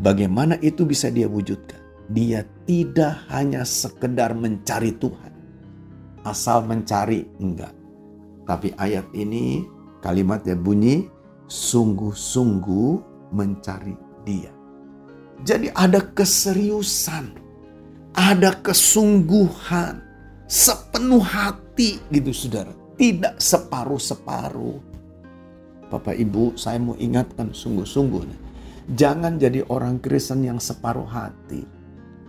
bagaimana 0.00 0.56
itu 0.64 0.88
bisa 0.88 1.12
dia 1.12 1.28
wujudkan? 1.28 1.80
Dia 2.08 2.46
tidak 2.64 3.28
hanya 3.28 3.66
sekedar 3.66 4.32
mencari 4.32 4.94
Tuhan. 4.96 5.32
Asal 6.24 6.64
mencari, 6.64 7.26
enggak. 7.42 7.74
Tapi 8.46 8.72
ayat 8.78 9.10
ini 9.12 9.66
kalimatnya 10.00 10.54
bunyi, 10.54 11.10
sungguh-sungguh 11.50 12.90
mencari 13.34 13.94
dia. 14.24 14.54
Jadi 15.44 15.68
ada 15.76 16.00
keseriusan, 16.00 17.36
ada 18.16 18.56
kesungguhan, 18.64 20.00
sepenuh 20.48 21.20
hati 21.20 21.65
gitu 22.10 22.32
saudara. 22.32 22.72
Tidak 22.96 23.36
separuh-separuh. 23.36 24.80
Bapak 25.92 26.16
Ibu 26.16 26.56
saya 26.56 26.80
mau 26.80 26.96
ingatkan 26.96 27.52
sungguh-sungguh. 27.52 28.24
Jangan 28.96 29.36
jadi 29.36 29.62
orang 29.68 30.00
Kristen 30.00 30.42
yang 30.42 30.56
separuh 30.56 31.06
hati. 31.06 31.68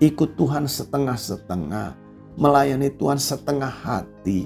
Ikut 0.03 0.36
Tuhan 0.36 0.67
setengah-setengah. 0.67 1.95
Melayani 2.38 2.93
Tuhan 2.93 3.17
setengah 3.17 3.71
hati. 3.71 4.45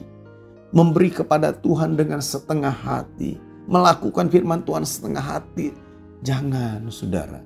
Memberi 0.71 1.11
kepada 1.11 1.51
Tuhan 1.51 1.99
dengan 1.99 2.23
setengah 2.23 2.71
hati. 2.71 3.35
Melakukan 3.67 4.31
firman 4.31 4.63
Tuhan 4.63 4.87
setengah 4.87 5.23
hati. 5.23 5.75
Jangan 6.23 6.87
saudara. 6.87 7.41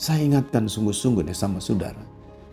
Saya 0.00 0.24
ingatkan 0.24 0.70
sungguh-sungguh 0.70 1.26
nih 1.26 1.36
sama 1.36 1.60
saudara. 1.60 2.00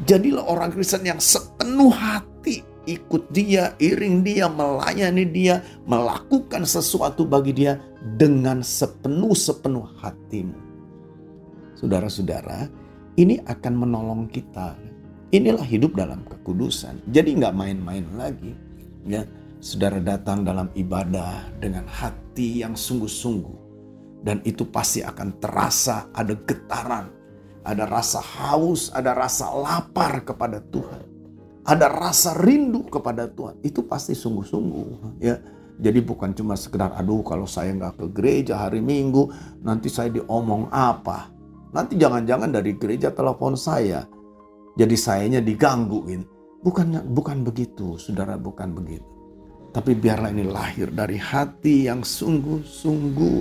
Jadilah 0.04 0.44
orang 0.50 0.74
Kristen 0.74 1.06
yang 1.06 1.22
sepenuh 1.22 1.94
hati 1.94 2.71
ikut 2.90 3.30
dia, 3.30 3.78
iring 3.78 4.26
dia, 4.26 4.50
melayani 4.50 5.26
dia, 5.28 5.62
melakukan 5.86 6.66
sesuatu 6.66 7.26
bagi 7.26 7.54
dia 7.54 7.78
dengan 8.18 8.66
sepenuh-sepenuh 8.66 9.86
hatimu. 10.02 10.58
Saudara-saudara, 11.78 12.70
ini 13.18 13.42
akan 13.46 13.74
menolong 13.74 14.24
kita. 14.30 14.78
Inilah 15.32 15.66
hidup 15.66 15.96
dalam 15.96 16.26
kekudusan. 16.28 17.02
Jadi 17.10 17.38
nggak 17.40 17.56
main-main 17.56 18.06
lagi. 18.18 18.54
Ya, 19.06 19.26
saudara 19.64 19.98
datang 19.98 20.46
dalam 20.46 20.70
ibadah 20.78 21.50
dengan 21.58 21.86
hati 21.90 22.62
yang 22.62 22.78
sungguh-sungguh. 22.78 23.58
Dan 24.22 24.38
itu 24.46 24.70
pasti 24.70 25.02
akan 25.02 25.42
terasa 25.42 26.06
ada 26.14 26.38
getaran, 26.46 27.10
ada 27.66 27.90
rasa 27.90 28.22
haus, 28.22 28.94
ada 28.94 29.18
rasa 29.18 29.50
lapar 29.50 30.22
kepada 30.22 30.62
Tuhan 30.70 31.11
ada 31.62 31.88
rasa 31.90 32.34
rindu 32.42 32.90
kepada 32.90 33.30
Tuhan, 33.30 33.62
itu 33.62 33.86
pasti 33.86 34.18
sungguh-sungguh 34.18 35.22
ya. 35.22 35.38
Jadi 35.82 35.98
bukan 36.06 36.30
cuma 36.38 36.54
sekedar 36.54 36.94
aduh 36.94 37.26
kalau 37.26 37.50
saya 37.50 37.74
nggak 37.74 37.98
ke 37.98 38.06
gereja 38.14 38.54
hari 38.62 38.86
Minggu 38.86 39.34
nanti 39.66 39.90
saya 39.90 40.14
diomong 40.14 40.70
apa. 40.70 41.34
Nanti 41.74 41.98
jangan-jangan 41.98 42.54
dari 42.54 42.78
gereja 42.78 43.10
telepon 43.10 43.58
saya. 43.58 44.06
Jadi 44.78 44.94
sayanya 44.94 45.42
diganggu 45.42 46.06
ini. 46.06 46.26
Bukan 46.62 47.10
bukan 47.10 47.42
begitu, 47.42 47.98
saudara 47.98 48.38
bukan 48.38 48.78
begitu. 48.78 49.10
Tapi 49.74 49.98
biarlah 49.98 50.30
ini 50.30 50.46
lahir 50.46 50.94
dari 50.94 51.18
hati 51.18 51.90
yang 51.90 52.06
sungguh-sungguh 52.06 53.40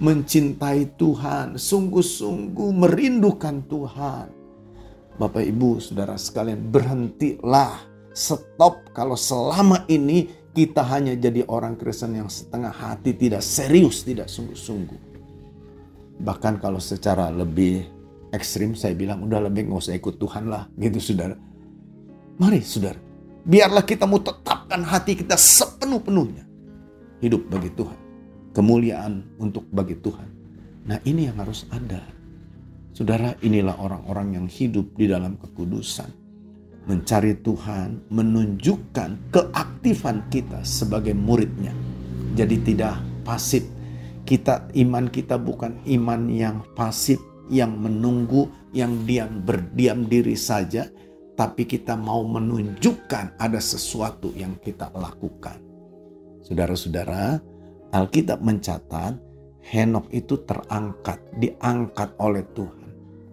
mencintai 0.00 0.96
Tuhan, 0.96 1.60
sungguh-sungguh 1.60 2.70
merindukan 2.72 3.66
Tuhan. 3.68 4.41
Bapak 5.20 5.44
Ibu, 5.44 5.78
saudara 5.78 6.16
sekalian, 6.16 6.72
berhentilah, 6.72 7.84
stop 8.16 8.88
kalau 8.96 9.16
selama 9.16 9.84
ini 9.88 10.28
kita 10.52 10.84
hanya 10.84 11.16
jadi 11.16 11.44
orang 11.48 11.76
Kristen 11.76 12.16
yang 12.16 12.28
setengah 12.28 12.72
hati, 12.72 13.16
tidak 13.16 13.44
serius, 13.44 14.04
tidak 14.04 14.28
sungguh-sungguh. 14.28 15.12
Bahkan 16.20 16.60
kalau 16.60 16.80
secara 16.80 17.32
lebih 17.32 17.88
ekstrim 18.32 18.72
saya 18.72 18.96
bilang 18.96 19.24
udah 19.24 19.44
lebih 19.44 19.68
nggak 19.68 19.80
usah 19.80 19.96
ikut 19.96 20.16
Tuhan 20.16 20.48
lah 20.48 20.68
gitu 20.80 21.00
saudara. 21.00 21.36
Mari 22.40 22.60
saudara, 22.64 23.00
biarlah 23.44 23.84
kita 23.84 24.08
mau 24.08 24.20
tetapkan 24.20 24.80
hati 24.84 25.20
kita 25.20 25.36
sepenuh-penuhnya. 25.36 26.44
Hidup 27.20 27.48
bagi 27.52 27.70
Tuhan. 27.76 27.98
Kemuliaan 28.52 29.24
untuk 29.40 29.64
bagi 29.72 29.96
Tuhan. 29.96 30.28
Nah 30.88 30.98
ini 31.04 31.28
yang 31.28 31.40
harus 31.40 31.64
ada. 31.72 32.00
Saudara 32.92 33.32
inilah 33.40 33.80
orang-orang 33.80 34.36
yang 34.36 34.46
hidup 34.52 34.92
di 35.00 35.08
dalam 35.08 35.40
kekudusan 35.40 36.22
mencari 36.84 37.38
Tuhan, 37.40 38.10
menunjukkan 38.10 39.32
keaktifan 39.32 40.26
kita 40.28 40.60
sebagai 40.66 41.14
muridnya. 41.16 41.72
Jadi 42.34 42.56
tidak 42.60 42.98
pasif. 43.22 43.64
Kita 44.22 44.70
iman 44.76 45.10
kita 45.10 45.38
bukan 45.38 45.82
iman 45.88 46.20
yang 46.30 46.62
pasif, 46.76 47.18
yang 47.50 47.74
menunggu, 47.74 48.50
yang 48.76 49.08
diam 49.08 49.42
berdiam 49.42 50.06
diri 50.06 50.34
saja, 50.34 50.86
tapi 51.32 51.66
kita 51.66 51.98
mau 51.98 52.22
menunjukkan 52.26 53.40
ada 53.40 53.60
sesuatu 53.62 54.30
yang 54.36 54.58
kita 54.60 54.92
lakukan. 54.94 55.58
Saudara-saudara, 56.42 57.38
Alkitab 57.94 58.42
mencatat 58.42 59.16
Henok 59.62 60.10
itu 60.10 60.42
terangkat, 60.42 61.22
diangkat 61.38 62.18
oleh 62.18 62.42
Tuhan 62.50 62.81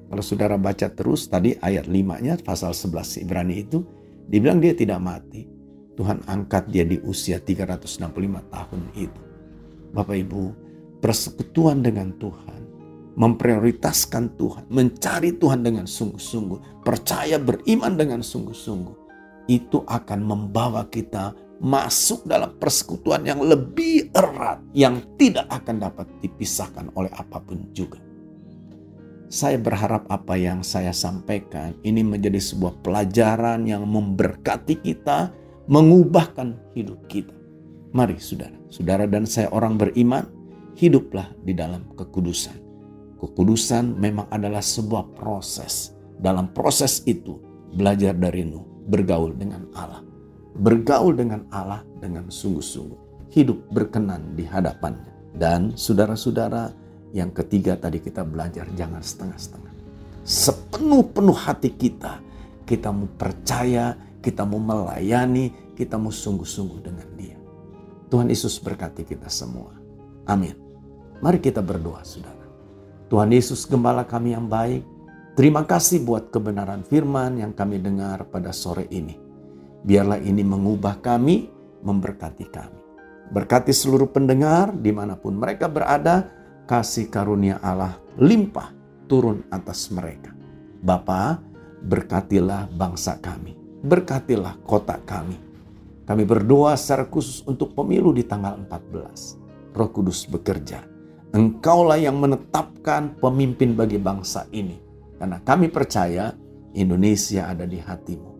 kalau 0.10 0.26
saudara 0.26 0.58
baca 0.58 0.90
terus 0.90 1.30
tadi 1.30 1.54
ayat 1.62 1.86
5-nya 1.86 2.42
pasal 2.42 2.74
11 2.74 3.22
Ibrani 3.24 3.62
itu 3.62 3.86
dibilang 4.26 4.58
dia 4.58 4.74
tidak 4.74 4.98
mati. 4.98 5.46
Tuhan 5.94 6.26
angkat 6.26 6.72
dia 6.74 6.88
di 6.88 6.98
usia 7.06 7.38
365 7.38 8.10
tahun 8.50 8.82
itu. 8.98 9.22
Bapak 9.94 10.16
Ibu, 10.16 10.44
persekutuan 11.04 11.84
dengan 11.84 12.16
Tuhan, 12.18 12.62
memprioritaskan 13.20 14.40
Tuhan, 14.40 14.64
mencari 14.72 15.36
Tuhan 15.36 15.60
dengan 15.60 15.84
sungguh-sungguh, 15.84 16.88
percaya 16.88 17.36
beriman 17.36 18.00
dengan 18.00 18.24
sungguh-sungguh, 18.24 18.96
itu 19.52 19.84
akan 19.84 20.20
membawa 20.24 20.88
kita 20.88 21.36
masuk 21.60 22.24
dalam 22.24 22.56
persekutuan 22.56 23.28
yang 23.28 23.44
lebih 23.44 24.08
erat, 24.16 24.64
yang 24.72 25.04
tidak 25.20 25.52
akan 25.52 25.84
dapat 25.84 26.08
dipisahkan 26.24 26.88
oleh 26.96 27.12
apa 27.12 27.44
pun 27.44 27.60
juga. 27.76 28.00
Saya 29.30 29.62
berharap 29.62 30.10
apa 30.10 30.34
yang 30.42 30.66
saya 30.66 30.90
sampaikan 30.90 31.78
ini 31.86 32.02
menjadi 32.02 32.42
sebuah 32.42 32.82
pelajaran 32.82 33.62
yang 33.62 33.86
memberkati 33.86 34.82
kita, 34.82 35.30
mengubahkan 35.70 36.58
hidup 36.74 36.98
kita. 37.06 37.30
Mari 37.94 38.18
saudara, 38.18 38.58
saudara 38.74 39.06
dan 39.06 39.30
saya 39.30 39.54
orang 39.54 39.78
beriman, 39.78 40.26
hiduplah 40.74 41.30
di 41.46 41.54
dalam 41.54 41.86
kekudusan. 41.94 42.58
Kekudusan 43.22 44.02
memang 44.02 44.26
adalah 44.34 44.66
sebuah 44.66 45.14
proses. 45.14 45.94
Dalam 46.18 46.50
proses 46.50 47.06
itu, 47.06 47.38
belajar 47.78 48.18
dari 48.18 48.42
Nuh, 48.50 48.66
bergaul 48.90 49.38
dengan 49.38 49.70
Allah. 49.78 50.02
Bergaul 50.58 51.14
dengan 51.14 51.46
Allah 51.54 51.86
dengan 52.02 52.34
sungguh-sungguh. 52.34 53.30
Hidup 53.30 53.62
berkenan 53.70 54.34
di 54.34 54.42
hadapannya. 54.42 55.38
Dan 55.38 55.78
saudara-saudara, 55.78 56.74
yang 57.16 57.34
ketiga 57.34 57.74
tadi 57.80 57.98
kita 58.02 58.22
belajar 58.22 58.70
jangan 58.78 59.02
setengah-setengah. 59.02 59.74
Sepenuh-penuh 60.22 61.38
hati 61.38 61.74
kita, 61.74 62.22
kita 62.70 62.94
mau 62.94 63.10
percaya, 63.18 63.98
kita 64.22 64.46
mau 64.46 64.62
melayani, 64.62 65.74
kita 65.74 65.98
mau 65.98 66.14
sungguh-sungguh 66.14 66.80
dengan 66.86 67.08
dia. 67.18 67.38
Tuhan 68.14 68.30
Yesus 68.30 68.62
berkati 68.62 69.06
kita 69.06 69.30
semua. 69.30 69.74
Amin. 70.30 70.54
Mari 71.22 71.42
kita 71.42 71.66
berdoa 71.66 72.06
saudara. 72.06 72.46
Tuhan 73.10 73.34
Yesus 73.34 73.66
gembala 73.66 74.06
kami 74.06 74.38
yang 74.38 74.46
baik. 74.46 74.86
Terima 75.34 75.66
kasih 75.66 76.04
buat 76.06 76.30
kebenaran 76.30 76.86
firman 76.86 77.42
yang 77.42 77.54
kami 77.56 77.82
dengar 77.82 78.28
pada 78.30 78.54
sore 78.54 78.86
ini. 78.94 79.18
Biarlah 79.82 80.20
ini 80.20 80.44
mengubah 80.44 81.00
kami, 81.00 81.48
memberkati 81.82 82.46
kami. 82.52 82.80
Berkati 83.30 83.72
seluruh 83.72 84.10
pendengar 84.10 84.74
di 84.76 84.92
mana 84.92 85.16
pun 85.16 85.38
mereka 85.38 85.70
berada, 85.72 86.28
kasih 86.70 87.10
karunia 87.10 87.58
Allah 87.66 87.98
limpah 88.22 88.70
turun 89.10 89.42
atas 89.50 89.90
mereka. 89.90 90.30
Bapa, 90.86 91.42
berkatilah 91.82 92.70
bangsa 92.70 93.18
kami, 93.18 93.58
berkatilah 93.82 94.54
kota 94.70 95.02
kami. 95.02 95.34
Kami 96.06 96.24
berdoa 96.30 96.78
secara 96.78 97.10
khusus 97.10 97.42
untuk 97.50 97.74
pemilu 97.74 98.14
di 98.14 98.22
tanggal 98.22 98.54
14. 98.70 99.74
Roh 99.74 99.90
Kudus 99.90 100.30
bekerja. 100.30 100.86
Engkaulah 101.34 102.02
yang 102.02 102.18
menetapkan 102.18 103.18
pemimpin 103.18 103.78
bagi 103.78 104.02
bangsa 104.02 104.50
ini. 104.50 104.78
Karena 105.22 105.38
kami 105.42 105.70
percaya 105.70 106.34
Indonesia 106.74 107.50
ada 107.54 107.70
di 107.70 107.78
hatimu. 107.78 108.32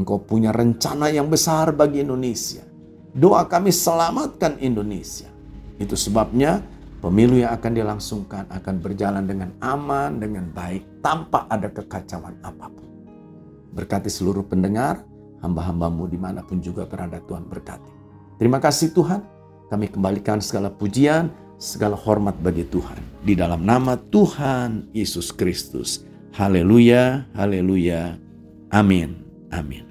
Engkau 0.00 0.24
punya 0.24 0.48
rencana 0.48 1.12
yang 1.12 1.28
besar 1.28 1.76
bagi 1.76 2.00
Indonesia. 2.00 2.64
Doa 3.12 3.44
kami 3.44 3.68
selamatkan 3.68 4.56
Indonesia. 4.64 5.28
Itu 5.76 6.00
sebabnya 6.00 6.64
Pemilu 7.00 7.40
yang 7.40 7.56
akan 7.56 7.72
dilangsungkan 7.72 8.44
akan 8.52 8.74
berjalan 8.84 9.24
dengan 9.24 9.56
aman, 9.64 10.20
dengan 10.20 10.44
baik, 10.52 11.00
tanpa 11.00 11.48
ada 11.48 11.72
kekacauan 11.72 12.36
apa 12.44 12.68
pun. 12.68 12.88
Berkati 13.72 14.12
seluruh 14.12 14.44
pendengar, 14.44 15.00
hamba-hambamu 15.40 16.04
di 16.04 16.20
mana 16.20 16.44
pun 16.44 16.60
juga 16.60 16.84
berada 16.84 17.16
Tuhan 17.24 17.48
berkati. 17.48 17.92
Terima 18.36 18.60
kasih 18.60 18.92
Tuhan, 18.92 19.24
kami 19.72 19.88
kembalikan 19.88 20.44
segala 20.44 20.68
pujian, 20.68 21.32
segala 21.56 21.96
hormat 21.96 22.36
bagi 22.36 22.68
Tuhan. 22.68 23.00
Di 23.24 23.32
dalam 23.32 23.64
nama 23.64 23.96
Tuhan 23.96 24.92
Yesus 24.92 25.32
Kristus. 25.32 26.04
Haleluya, 26.36 27.24
haleluya, 27.32 28.20
amin, 28.76 29.16
amin. 29.48 29.89